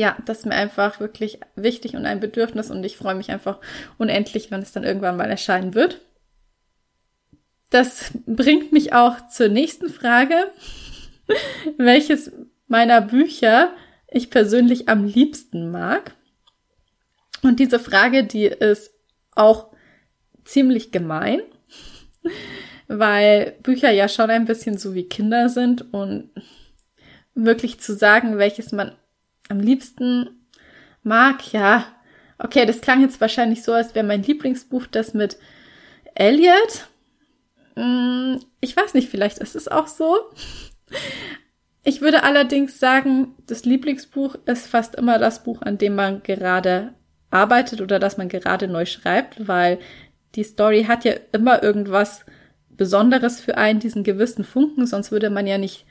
ja, 0.00 0.16
das 0.24 0.38
ist 0.38 0.46
mir 0.46 0.54
einfach 0.54 0.98
wirklich 0.98 1.40
wichtig 1.56 1.94
und 1.94 2.06
ein 2.06 2.20
Bedürfnis 2.20 2.70
und 2.70 2.82
ich 2.84 2.96
freue 2.96 3.14
mich 3.14 3.30
einfach 3.30 3.60
unendlich, 3.98 4.50
wenn 4.50 4.62
es 4.62 4.72
dann 4.72 4.82
irgendwann 4.82 5.18
mal 5.18 5.28
erscheinen 5.28 5.74
wird. 5.74 6.00
Das 7.68 8.10
bringt 8.24 8.72
mich 8.72 8.94
auch 8.94 9.28
zur 9.28 9.48
nächsten 9.48 9.90
Frage. 9.90 10.34
Welches 11.76 12.32
meiner 12.66 13.02
Bücher 13.02 13.74
ich 14.08 14.30
persönlich 14.30 14.88
am 14.88 15.04
liebsten 15.04 15.70
mag? 15.70 16.16
Und 17.42 17.60
diese 17.60 17.78
Frage, 17.78 18.24
die 18.24 18.46
ist 18.46 18.94
auch 19.32 19.70
ziemlich 20.46 20.92
gemein, 20.92 21.42
weil 22.88 23.54
Bücher 23.62 23.90
ja 23.90 24.08
schon 24.08 24.30
ein 24.30 24.46
bisschen 24.46 24.78
so 24.78 24.94
wie 24.94 25.10
Kinder 25.10 25.50
sind 25.50 25.92
und 25.92 26.30
wirklich 27.34 27.80
zu 27.80 27.94
sagen, 27.94 28.38
welches 28.38 28.72
man 28.72 28.96
am 29.50 29.60
liebsten 29.60 30.30
mag, 31.02 31.52
ja, 31.52 31.86
okay, 32.38 32.66
das 32.66 32.80
klang 32.80 33.00
jetzt 33.00 33.20
wahrscheinlich 33.20 33.62
so, 33.62 33.72
als 33.72 33.94
wäre 33.94 34.06
mein 34.06 34.22
Lieblingsbuch 34.22 34.86
das 34.86 35.14
mit 35.14 35.38
Elliot. 36.14 36.88
Hm, 37.76 38.40
ich 38.60 38.76
weiß 38.76 38.94
nicht, 38.94 39.08
vielleicht 39.08 39.38
ist 39.38 39.56
es 39.56 39.68
auch 39.68 39.86
so. 39.86 40.16
Ich 41.82 42.00
würde 42.00 42.24
allerdings 42.24 42.78
sagen, 42.78 43.34
das 43.46 43.64
Lieblingsbuch 43.64 44.36
ist 44.44 44.66
fast 44.66 44.96
immer 44.96 45.18
das 45.18 45.42
Buch, 45.42 45.62
an 45.62 45.78
dem 45.78 45.94
man 45.94 46.22
gerade 46.22 46.94
arbeitet 47.30 47.80
oder 47.80 47.98
das 47.98 48.18
man 48.18 48.28
gerade 48.28 48.68
neu 48.68 48.84
schreibt, 48.84 49.48
weil 49.48 49.78
die 50.34 50.44
Story 50.44 50.84
hat 50.84 51.04
ja 51.04 51.14
immer 51.32 51.62
irgendwas 51.62 52.24
Besonderes 52.68 53.40
für 53.40 53.56
einen, 53.56 53.80
diesen 53.80 54.04
gewissen 54.04 54.44
Funken, 54.44 54.86
sonst 54.86 55.10
würde 55.10 55.30
man 55.30 55.46
ja 55.46 55.58
nicht 55.58 55.86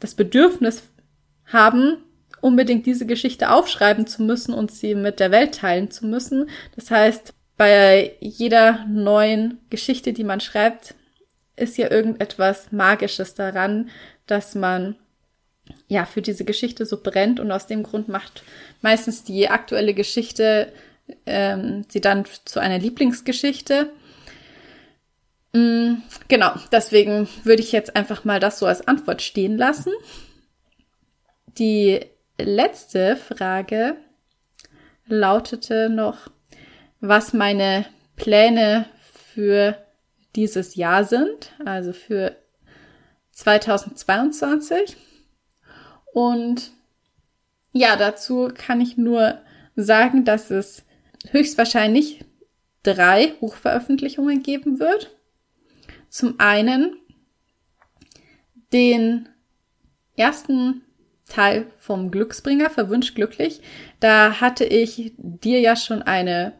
das 0.00 0.14
Bedürfnis 0.14 0.90
haben, 1.46 1.98
unbedingt 2.40 2.86
diese 2.86 3.06
Geschichte 3.06 3.50
aufschreiben 3.50 4.06
zu 4.06 4.22
müssen 4.22 4.54
und 4.54 4.70
sie 4.70 4.94
mit 4.94 5.20
der 5.20 5.30
Welt 5.30 5.56
teilen 5.56 5.90
zu 5.90 6.06
müssen. 6.06 6.48
Das 6.76 6.90
heißt, 6.90 7.34
bei 7.56 8.16
jeder 8.20 8.86
neuen 8.86 9.58
Geschichte, 9.68 10.12
die 10.12 10.24
man 10.24 10.40
schreibt, 10.40 10.94
ist 11.56 11.76
ja 11.76 11.90
irgendetwas 11.90 12.72
Magisches 12.72 13.34
daran, 13.34 13.90
dass 14.26 14.54
man 14.54 14.96
ja 15.88 16.06
für 16.06 16.22
diese 16.22 16.44
Geschichte 16.44 16.86
so 16.86 17.00
brennt 17.02 17.38
und 17.38 17.52
aus 17.52 17.66
dem 17.66 17.82
Grund 17.82 18.08
macht 18.08 18.42
meistens 18.80 19.24
die 19.24 19.48
aktuelle 19.48 19.94
Geschichte 19.94 20.72
ähm, 21.26 21.84
sie 21.88 22.00
dann 22.00 22.24
zu 22.44 22.60
einer 22.60 22.78
Lieblingsgeschichte. 22.78 23.90
Mm, 25.52 25.94
genau, 26.28 26.52
deswegen 26.72 27.28
würde 27.44 27.62
ich 27.62 27.72
jetzt 27.72 27.96
einfach 27.96 28.24
mal 28.24 28.40
das 28.40 28.58
so 28.58 28.66
als 28.66 28.86
Antwort 28.86 29.22
stehen 29.22 29.56
lassen. 29.56 29.92
Die 31.58 32.00
letzte 32.44 33.16
Frage 33.16 33.96
lautete 35.06 35.88
noch, 35.88 36.30
was 37.00 37.32
meine 37.32 37.86
Pläne 38.16 38.86
für 39.34 39.76
dieses 40.36 40.74
Jahr 40.76 41.04
sind, 41.04 41.52
also 41.64 41.92
für 41.92 42.36
2022. 43.32 44.96
Und 46.12 46.72
ja, 47.72 47.96
dazu 47.96 48.50
kann 48.54 48.80
ich 48.80 48.96
nur 48.96 49.38
sagen, 49.76 50.24
dass 50.24 50.50
es 50.50 50.84
höchstwahrscheinlich 51.30 52.24
drei 52.82 53.28
Buchveröffentlichungen 53.40 54.42
geben 54.42 54.80
wird. 54.80 55.16
Zum 56.08 56.40
einen 56.40 56.96
den 58.72 59.28
ersten 60.16 60.82
Teil 61.30 61.66
vom 61.78 62.10
Glücksbringer, 62.10 62.68
Verwünscht 62.68 63.14
glücklich. 63.14 63.62
Da 64.00 64.40
hatte 64.40 64.64
ich 64.64 65.12
dir 65.16 65.60
ja 65.60 65.76
schon 65.76 66.02
eine 66.02 66.52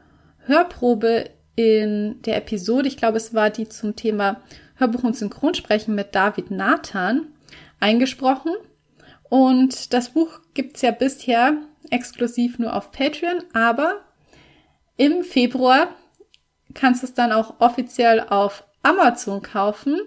Hörprobe 0.47 1.31
in 1.57 2.23
der 2.23 2.37
Episode, 2.39 2.89
ich 2.89 2.97
glaube, 2.97 3.19
es 3.19 3.35
war 3.35 3.51
die 3.51 3.69
zum 3.69 3.95
Thema 3.97 4.41
Hörbuch 4.77 5.05
und 5.05 5.17
Synchronsprechen 5.17 5.95
mit 5.95 6.15
David 6.15 6.51
Nathan 6.51 7.27
eingesprochen. 7.81 8.53
Und 9.29 9.93
das 9.93 10.11
Buch 10.11 10.41
gibt's 10.55 10.83
ja 10.83 10.91
bisher 10.91 11.59
exklusiv 11.91 12.59
nur 12.59 12.75
auf 12.75 12.93
Patreon, 12.93 13.43
aber 13.53 14.01
im 14.97 15.23
Februar 15.23 15.89
kannst 16.75 17.03
du 17.03 17.07
es 17.07 17.15
dann 17.15 17.33
auch 17.33 17.61
offiziell 17.61 18.21
auf 18.21 18.65
Amazon 18.83 19.43
kaufen. 19.43 19.99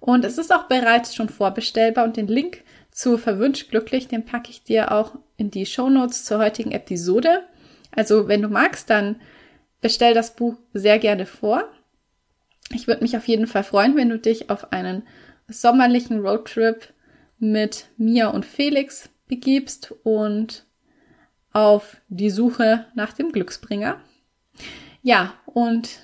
Und 0.00 0.24
es 0.24 0.38
ist 0.38 0.52
auch 0.52 0.64
bereits 0.64 1.14
schon 1.14 1.28
vorbestellbar 1.28 2.04
und 2.04 2.16
den 2.16 2.28
Link 2.28 2.62
zu 2.96 3.18
Verwünscht 3.18 3.70
Glücklich, 3.70 4.08
den 4.08 4.24
packe 4.24 4.50
ich 4.50 4.64
dir 4.64 4.90
auch 4.90 5.16
in 5.36 5.50
die 5.50 5.66
Show 5.66 5.90
Notes 5.90 6.24
zur 6.24 6.38
heutigen 6.38 6.72
Episode. 6.72 7.42
Also 7.94 8.26
wenn 8.26 8.40
du 8.40 8.48
magst, 8.48 8.88
dann 8.88 9.20
bestell 9.82 10.14
das 10.14 10.34
Buch 10.34 10.56
sehr 10.72 10.98
gerne 10.98 11.26
vor. 11.26 11.68
Ich 12.72 12.86
würde 12.86 13.02
mich 13.02 13.14
auf 13.14 13.28
jeden 13.28 13.46
Fall 13.46 13.64
freuen, 13.64 13.96
wenn 13.96 14.08
du 14.08 14.18
dich 14.18 14.48
auf 14.48 14.72
einen 14.72 15.02
sommerlichen 15.46 16.20
Roadtrip 16.20 16.94
mit 17.38 17.84
Mia 17.98 18.28
und 18.28 18.46
Felix 18.46 19.10
begibst 19.28 19.94
und 20.02 20.64
auf 21.52 21.98
die 22.08 22.30
Suche 22.30 22.86
nach 22.94 23.12
dem 23.12 23.30
Glücksbringer. 23.30 24.00
Ja, 25.02 25.34
und 25.44 25.98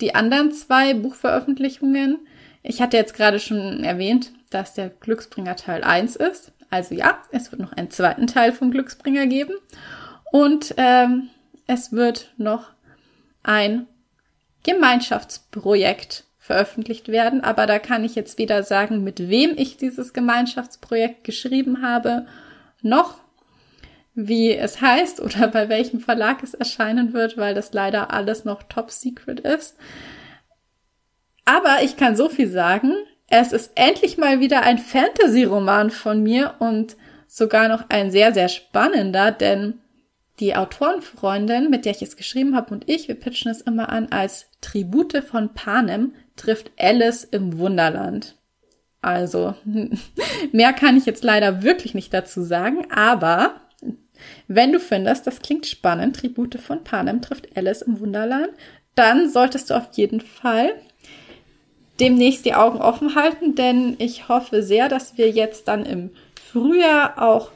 die 0.00 0.16
anderen 0.16 0.50
zwei 0.50 0.94
Buchveröffentlichungen, 0.94 2.18
ich 2.62 2.80
hatte 2.82 2.96
jetzt 2.96 3.14
gerade 3.14 3.38
schon 3.38 3.84
erwähnt, 3.84 4.32
dass 4.50 4.74
der 4.74 4.90
Glücksbringer 4.90 5.56
Teil 5.56 5.82
1 5.82 6.16
ist. 6.16 6.52
Also 6.68 6.94
ja, 6.94 7.22
es 7.32 7.50
wird 7.50 7.60
noch 7.60 7.72
einen 7.72 7.90
zweiten 7.90 8.26
Teil 8.26 8.52
vom 8.52 8.70
Glücksbringer 8.70 9.26
geben. 9.26 9.54
Und 10.30 10.74
ähm, 10.76 11.30
es 11.66 11.92
wird 11.92 12.32
noch 12.36 12.70
ein 13.42 13.86
Gemeinschaftsprojekt 14.62 16.24
veröffentlicht 16.38 17.08
werden, 17.08 17.42
aber 17.42 17.66
da 17.66 17.78
kann 17.78 18.04
ich 18.04 18.14
jetzt 18.14 18.38
weder 18.38 18.62
sagen, 18.62 19.04
mit 19.04 19.28
wem 19.28 19.52
ich 19.56 19.76
dieses 19.76 20.12
Gemeinschaftsprojekt 20.12 21.24
geschrieben 21.24 21.82
habe, 21.82 22.26
noch 22.82 23.18
wie 24.14 24.52
es 24.54 24.80
heißt 24.80 25.20
oder 25.22 25.48
bei 25.48 25.68
welchem 25.68 26.00
Verlag 26.00 26.42
es 26.42 26.54
erscheinen 26.54 27.12
wird, 27.12 27.36
weil 27.36 27.54
das 27.54 27.72
leider 27.72 28.12
alles 28.12 28.44
noch 28.44 28.62
top 28.64 28.90
secret 28.90 29.40
ist. 29.40 29.76
Aber 31.50 31.82
ich 31.82 31.96
kann 31.96 32.14
so 32.14 32.28
viel 32.28 32.48
sagen, 32.48 32.94
es 33.26 33.52
ist 33.52 33.72
endlich 33.74 34.18
mal 34.18 34.38
wieder 34.38 34.62
ein 34.62 34.78
Fantasy-Roman 34.78 35.90
von 35.90 36.22
mir 36.22 36.54
und 36.60 36.96
sogar 37.26 37.66
noch 37.66 37.86
ein 37.88 38.12
sehr, 38.12 38.32
sehr 38.32 38.48
spannender, 38.48 39.32
denn 39.32 39.80
die 40.38 40.54
Autorenfreundin, 40.54 41.68
mit 41.68 41.86
der 41.86 41.92
ich 41.92 42.02
es 42.02 42.16
geschrieben 42.16 42.54
habe 42.54 42.72
und 42.72 42.88
ich, 42.88 43.08
wir 43.08 43.16
pitchen 43.16 43.50
es 43.50 43.62
immer 43.62 43.88
an 43.88 44.12
als 44.12 44.46
Tribute 44.60 45.24
von 45.24 45.52
Panem, 45.52 46.14
trifft 46.36 46.70
Alice 46.78 47.24
im 47.24 47.58
Wunderland. 47.58 48.36
Also, 49.02 49.56
mehr 50.52 50.72
kann 50.72 50.96
ich 50.96 51.04
jetzt 51.04 51.24
leider 51.24 51.64
wirklich 51.64 51.94
nicht 51.94 52.14
dazu 52.14 52.42
sagen, 52.42 52.86
aber 52.92 53.56
wenn 54.46 54.70
du 54.70 54.78
findest, 54.78 55.26
das 55.26 55.42
klingt 55.42 55.66
spannend, 55.66 56.14
Tribute 56.14 56.60
von 56.60 56.84
Panem 56.84 57.20
trifft 57.22 57.56
Alice 57.56 57.82
im 57.82 57.98
Wunderland, 57.98 58.50
dann 58.94 59.28
solltest 59.28 59.70
du 59.70 59.74
auf 59.74 59.88
jeden 59.94 60.20
Fall 60.20 60.74
demnächst 62.00 62.44
die 62.44 62.54
Augen 62.54 62.80
offen 62.80 63.14
halten, 63.14 63.54
denn 63.54 63.96
ich 63.98 64.28
hoffe 64.28 64.62
sehr, 64.62 64.88
dass 64.88 65.18
wir 65.18 65.30
jetzt 65.30 65.68
dann 65.68 65.84
im 65.84 66.10
Frühjahr 66.50 67.22
auch 67.22 67.50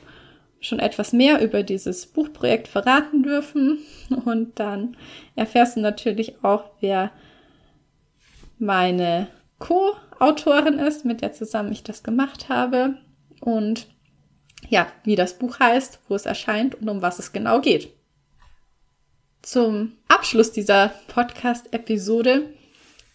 schon 0.61 0.79
etwas 0.79 1.13
mehr 1.13 1.43
über 1.43 1.63
dieses 1.63 2.07
Buchprojekt 2.07 2.69
verraten 2.69 3.23
dürfen. 3.23 3.79
Und 4.25 4.59
dann 4.59 4.97
erfährst 5.35 5.77
du 5.77 5.81
natürlich 5.81 6.45
auch, 6.45 6.65
wer 6.81 7.11
meine 8.59 9.29
Co-Autorin 9.59 10.79
ist, 10.79 11.05
mit 11.05 11.23
der 11.23 11.33
zusammen 11.33 11.73
ich 11.73 11.83
das 11.83 12.03
gemacht 12.03 12.49
habe. 12.49 12.97
Und 13.41 13.89
ja, 14.69 14.87
wie 15.05 15.17
das 15.17 15.39
Buch 15.39 15.59
heißt, 15.61 16.01
wo 16.09 16.15
es 16.15 16.27
erscheint 16.27 16.75
und 16.77 16.89
um 16.89 17.03
was 17.03 17.19
es 17.19 17.33
genau 17.33 17.61
geht. 17.61 17.89
Zum 19.43 19.93
Abschluss 20.09 20.53
dieser 20.53 20.93
Podcast-Episode 21.09 22.49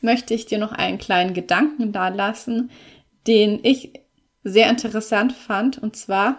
möchte 0.01 0.33
ich 0.33 0.45
dir 0.45 0.57
noch 0.57 0.71
einen 0.71 0.97
kleinen 0.97 1.33
Gedanken 1.33 1.91
dalassen, 1.91 2.71
den 3.27 3.59
ich 3.63 3.93
sehr 4.43 4.69
interessant 4.69 5.33
fand. 5.33 5.77
Und 5.77 5.95
zwar, 5.95 6.37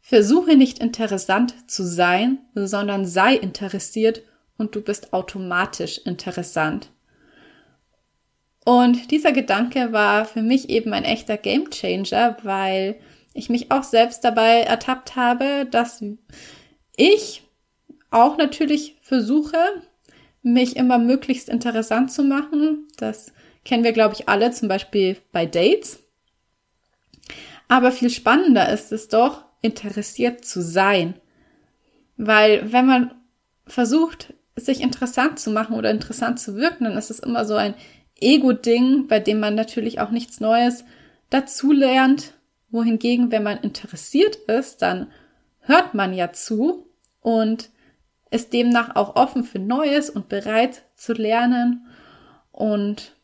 versuche 0.00 0.56
nicht 0.56 0.78
interessant 0.78 1.70
zu 1.70 1.84
sein, 1.84 2.38
sondern 2.54 3.06
sei 3.06 3.34
interessiert 3.36 4.22
und 4.56 4.74
du 4.74 4.80
bist 4.80 5.12
automatisch 5.12 5.98
interessant. 5.98 6.90
Und 8.64 9.10
dieser 9.10 9.32
Gedanke 9.32 9.92
war 9.92 10.24
für 10.24 10.42
mich 10.42 10.68
eben 10.68 10.92
ein 10.92 11.04
echter 11.04 11.36
Gamechanger, 11.36 12.36
weil 12.42 13.00
ich 13.32 13.48
mich 13.48 13.70
auch 13.70 13.84
selbst 13.84 14.24
dabei 14.24 14.62
ertappt 14.62 15.16
habe, 15.16 15.66
dass 15.70 16.04
ich 16.96 17.42
auch 18.10 18.36
natürlich 18.36 18.98
versuche, 19.00 19.56
mich 20.42 20.76
immer 20.76 20.98
möglichst 20.98 21.48
interessant 21.48 22.12
zu 22.12 22.24
machen. 22.24 22.88
Das 22.96 23.32
kennen 23.64 23.84
wir, 23.84 23.92
glaube 23.92 24.14
ich, 24.14 24.28
alle, 24.28 24.50
zum 24.50 24.68
Beispiel 24.68 25.16
bei 25.32 25.46
Dates. 25.46 26.02
Aber 27.68 27.92
viel 27.92 28.10
spannender 28.10 28.72
ist 28.72 28.92
es 28.92 29.08
doch, 29.08 29.44
interessiert 29.62 30.44
zu 30.44 30.62
sein. 30.62 31.14
Weil 32.16 32.72
wenn 32.72 32.86
man 32.86 33.14
versucht, 33.66 34.34
sich 34.56 34.80
interessant 34.80 35.38
zu 35.38 35.50
machen 35.50 35.76
oder 35.76 35.90
interessant 35.90 36.40
zu 36.40 36.56
wirken, 36.56 36.84
dann 36.84 36.96
ist 36.96 37.10
es 37.10 37.20
immer 37.20 37.44
so 37.44 37.54
ein 37.54 37.74
Ego-Ding, 38.20 39.06
bei 39.08 39.20
dem 39.20 39.40
man 39.40 39.54
natürlich 39.54 40.00
auch 40.00 40.10
nichts 40.10 40.40
Neues 40.40 40.84
dazulernt. 41.30 42.34
Wohingegen, 42.70 43.32
wenn 43.32 43.42
man 43.42 43.58
interessiert 43.58 44.36
ist, 44.36 44.82
dann 44.82 45.10
hört 45.60 45.94
man 45.94 46.12
ja 46.14 46.32
zu 46.32 46.86
und 47.20 47.70
ist 48.30 48.52
demnach 48.52 48.94
auch 48.96 49.16
offen 49.16 49.44
für 49.44 49.58
Neues 49.58 50.10
und 50.10 50.28
bereit 50.28 50.82
zu 50.94 51.12
lernen 51.12 51.86
und 52.52 53.16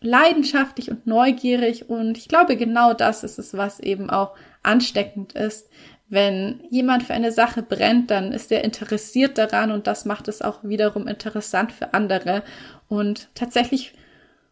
leidenschaftlich 0.00 0.90
und 0.90 1.06
neugierig. 1.06 1.88
Und 1.88 2.18
ich 2.18 2.28
glaube, 2.28 2.56
genau 2.56 2.92
das 2.92 3.24
ist 3.24 3.38
es, 3.38 3.56
was 3.56 3.80
eben 3.80 4.10
auch 4.10 4.34
ansteckend 4.62 5.32
ist. 5.32 5.70
Wenn 6.08 6.62
jemand 6.70 7.02
für 7.02 7.14
eine 7.14 7.32
Sache 7.32 7.62
brennt, 7.62 8.10
dann 8.10 8.32
ist 8.32 8.52
er 8.52 8.62
interessiert 8.62 9.38
daran 9.38 9.70
und 9.70 9.86
das 9.86 10.04
macht 10.04 10.28
es 10.28 10.42
auch 10.42 10.62
wiederum 10.62 11.08
interessant 11.08 11.72
für 11.72 11.94
andere. 11.94 12.42
Und 12.88 13.28
tatsächlich 13.34 13.94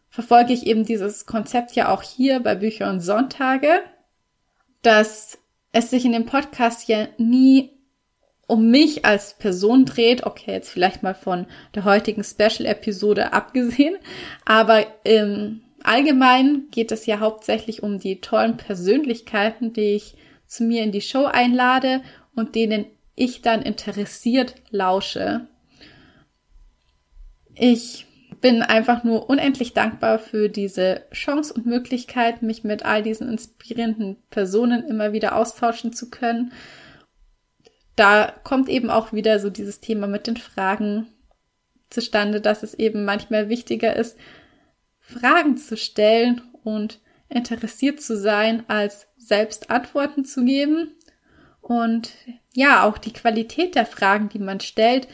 verfolge 0.09 0.53
ich 0.53 0.65
eben 0.65 0.85
dieses 0.85 1.27
Konzept 1.27 1.73
ja 1.73 1.89
auch 1.89 2.01
hier 2.01 2.39
bei 2.39 2.55
Bücher 2.55 2.89
und 2.89 3.01
Sonntage, 3.01 3.81
dass 4.81 5.37
es 5.71 5.91
sich 5.91 6.05
in 6.05 6.11
dem 6.11 6.25
Podcast 6.25 6.87
ja 6.87 7.07
nie 7.17 7.71
um 8.47 8.69
mich 8.69 9.05
als 9.05 9.33
Person 9.35 9.85
dreht, 9.85 10.25
okay, 10.25 10.51
jetzt 10.51 10.69
vielleicht 10.69 11.03
mal 11.03 11.15
von 11.15 11.45
der 11.75 11.85
heutigen 11.85 12.23
Special-Episode 12.23 13.33
abgesehen, 13.33 13.95
aber 14.45 14.85
im 15.03 15.61
Allgemeinen 15.83 16.69
geht 16.71 16.91
es 16.91 17.05
ja 17.05 17.19
hauptsächlich 17.19 17.83
um 17.83 17.99
die 17.99 18.21
tollen 18.21 18.57
Persönlichkeiten, 18.57 19.73
die 19.73 19.95
ich 19.95 20.15
zu 20.45 20.63
mir 20.63 20.83
in 20.83 20.91
die 20.91 21.01
Show 21.01 21.25
einlade 21.25 22.01
und 22.35 22.55
denen 22.55 22.85
ich 23.15 23.41
dann 23.41 23.61
interessiert 23.61 24.55
lausche. 24.69 25.47
Ich 27.55 28.07
bin 28.41 28.61
einfach 28.61 29.03
nur 29.03 29.29
unendlich 29.29 29.73
dankbar 29.73 30.19
für 30.19 30.49
diese 30.49 31.03
Chance 31.13 31.53
und 31.53 31.65
Möglichkeit, 31.65 32.41
mich 32.41 32.63
mit 32.63 32.83
all 32.83 33.03
diesen 33.03 33.29
inspirierenden 33.29 34.17
Personen 34.29 34.85
immer 34.87 35.13
wieder 35.13 35.35
austauschen 35.35 35.93
zu 35.93 36.09
können 36.09 36.51
da 37.95 38.33
kommt 38.43 38.69
eben 38.69 38.89
auch 38.89 39.13
wieder 39.13 39.39
so 39.39 39.49
dieses 39.49 39.79
Thema 39.79 40.07
mit 40.07 40.27
den 40.27 40.37
Fragen 40.37 41.07
zustande, 41.89 42.41
dass 42.41 42.63
es 42.63 42.73
eben 42.73 43.05
manchmal 43.05 43.49
wichtiger 43.49 43.95
ist, 43.95 44.17
Fragen 44.99 45.57
zu 45.57 45.77
stellen 45.77 46.41
und 46.63 46.99
interessiert 47.29 48.01
zu 48.01 48.17
sein, 48.17 48.63
als 48.67 49.07
selbst 49.17 49.69
Antworten 49.69 50.25
zu 50.25 50.43
geben. 50.43 50.91
Und 51.61 52.11
ja, 52.53 52.83
auch 52.83 52.97
die 52.97 53.13
Qualität 53.13 53.75
der 53.75 53.85
Fragen, 53.85 54.29
die 54.29 54.39
man 54.39 54.59
stellt, 54.59 55.07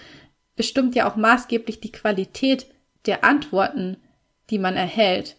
bestimmt 0.56 0.96
ja 0.96 1.10
auch 1.10 1.16
maßgeblich 1.16 1.80
die 1.80 1.92
Qualität 1.92 2.68
der 3.06 3.24
Antworten, 3.24 3.98
die 4.50 4.60
man 4.60 4.76
erhält. 4.76 5.38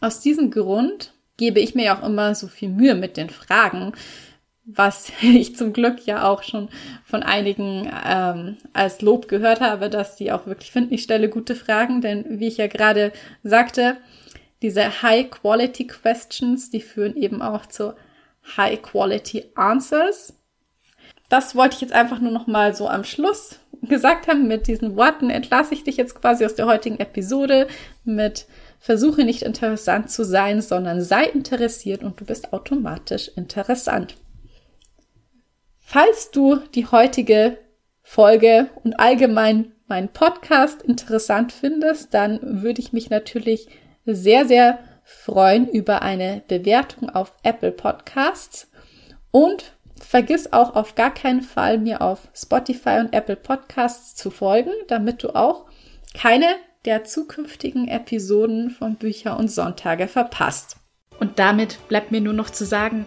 Aus 0.00 0.20
diesem 0.20 0.50
Grund 0.50 1.12
gebe 1.36 1.60
ich 1.60 1.74
mir 1.74 1.86
ja 1.86 1.98
auch 1.98 2.06
immer 2.06 2.34
so 2.34 2.48
viel 2.48 2.68
Mühe 2.68 2.94
mit 2.94 3.16
den 3.16 3.30
Fragen, 3.30 3.92
was 4.68 5.10
ich 5.22 5.56
zum 5.56 5.72
Glück 5.72 6.06
ja 6.06 6.28
auch 6.28 6.42
schon 6.42 6.68
von 7.04 7.22
einigen 7.22 7.90
ähm, 8.06 8.58
als 8.72 9.00
Lob 9.00 9.28
gehört 9.28 9.60
habe, 9.60 9.90
dass 9.90 10.16
sie 10.16 10.30
auch 10.30 10.46
wirklich 10.46 10.70
finden, 10.70 10.94
ich 10.94 11.02
stelle 11.02 11.28
gute 11.28 11.54
Fragen, 11.54 12.00
denn 12.00 12.38
wie 12.38 12.48
ich 12.48 12.58
ja 12.58 12.66
gerade 12.66 13.12
sagte, 13.42 13.96
diese 14.62 15.02
High-Quality-Questions, 15.02 16.70
die 16.70 16.80
führen 16.80 17.16
eben 17.16 17.42
auch 17.42 17.66
zu 17.66 17.94
High-Quality-Answers. 18.56 20.34
Das 21.28 21.54
wollte 21.54 21.76
ich 21.76 21.80
jetzt 21.80 21.92
einfach 21.92 22.20
nur 22.20 22.32
noch 22.32 22.46
mal 22.46 22.74
so 22.74 22.88
am 22.88 23.04
Schluss 23.04 23.60
gesagt 23.82 24.26
haben. 24.26 24.48
Mit 24.48 24.66
diesen 24.66 24.96
Worten 24.96 25.30
entlasse 25.30 25.74
ich 25.74 25.84
dich 25.84 25.96
jetzt 25.96 26.20
quasi 26.20 26.44
aus 26.44 26.56
der 26.56 26.66
heutigen 26.66 26.98
Episode 26.98 27.68
mit 28.04 28.46
Versuche 28.80 29.24
nicht 29.24 29.42
interessant 29.42 30.10
zu 30.10 30.24
sein, 30.24 30.60
sondern 30.60 31.02
sei 31.02 31.24
interessiert 31.24 32.02
und 32.02 32.20
du 32.20 32.24
bist 32.24 32.52
automatisch 32.52 33.30
interessant. 33.36 34.16
Falls 35.90 36.30
du 36.30 36.56
die 36.74 36.84
heutige 36.84 37.56
Folge 38.02 38.68
und 38.84 39.00
allgemein 39.00 39.72
meinen 39.86 40.10
Podcast 40.10 40.82
interessant 40.82 41.50
findest, 41.50 42.12
dann 42.12 42.62
würde 42.62 42.82
ich 42.82 42.92
mich 42.92 43.08
natürlich 43.08 43.68
sehr, 44.04 44.44
sehr 44.44 44.80
freuen 45.02 45.66
über 45.66 46.02
eine 46.02 46.42
Bewertung 46.46 47.08
auf 47.08 47.32
Apple 47.42 47.72
Podcasts 47.72 48.70
und 49.30 49.78
vergiss 49.98 50.52
auch 50.52 50.76
auf 50.76 50.94
gar 50.94 51.14
keinen 51.14 51.40
Fall, 51.40 51.78
mir 51.78 52.02
auf 52.02 52.28
Spotify 52.34 52.98
und 53.00 53.14
Apple 53.14 53.36
Podcasts 53.36 54.14
zu 54.14 54.30
folgen, 54.30 54.72
damit 54.88 55.22
du 55.22 55.34
auch 55.34 55.64
keine 56.12 56.48
der 56.84 57.04
zukünftigen 57.04 57.88
Episoden 57.88 58.68
von 58.68 58.96
Bücher 58.96 59.38
und 59.38 59.50
Sonntage 59.50 60.06
verpasst. 60.06 60.76
Und 61.18 61.38
damit 61.38 61.78
bleibt 61.88 62.10
mir 62.10 62.20
nur 62.20 62.34
noch 62.34 62.50
zu 62.50 62.66
sagen, 62.66 63.06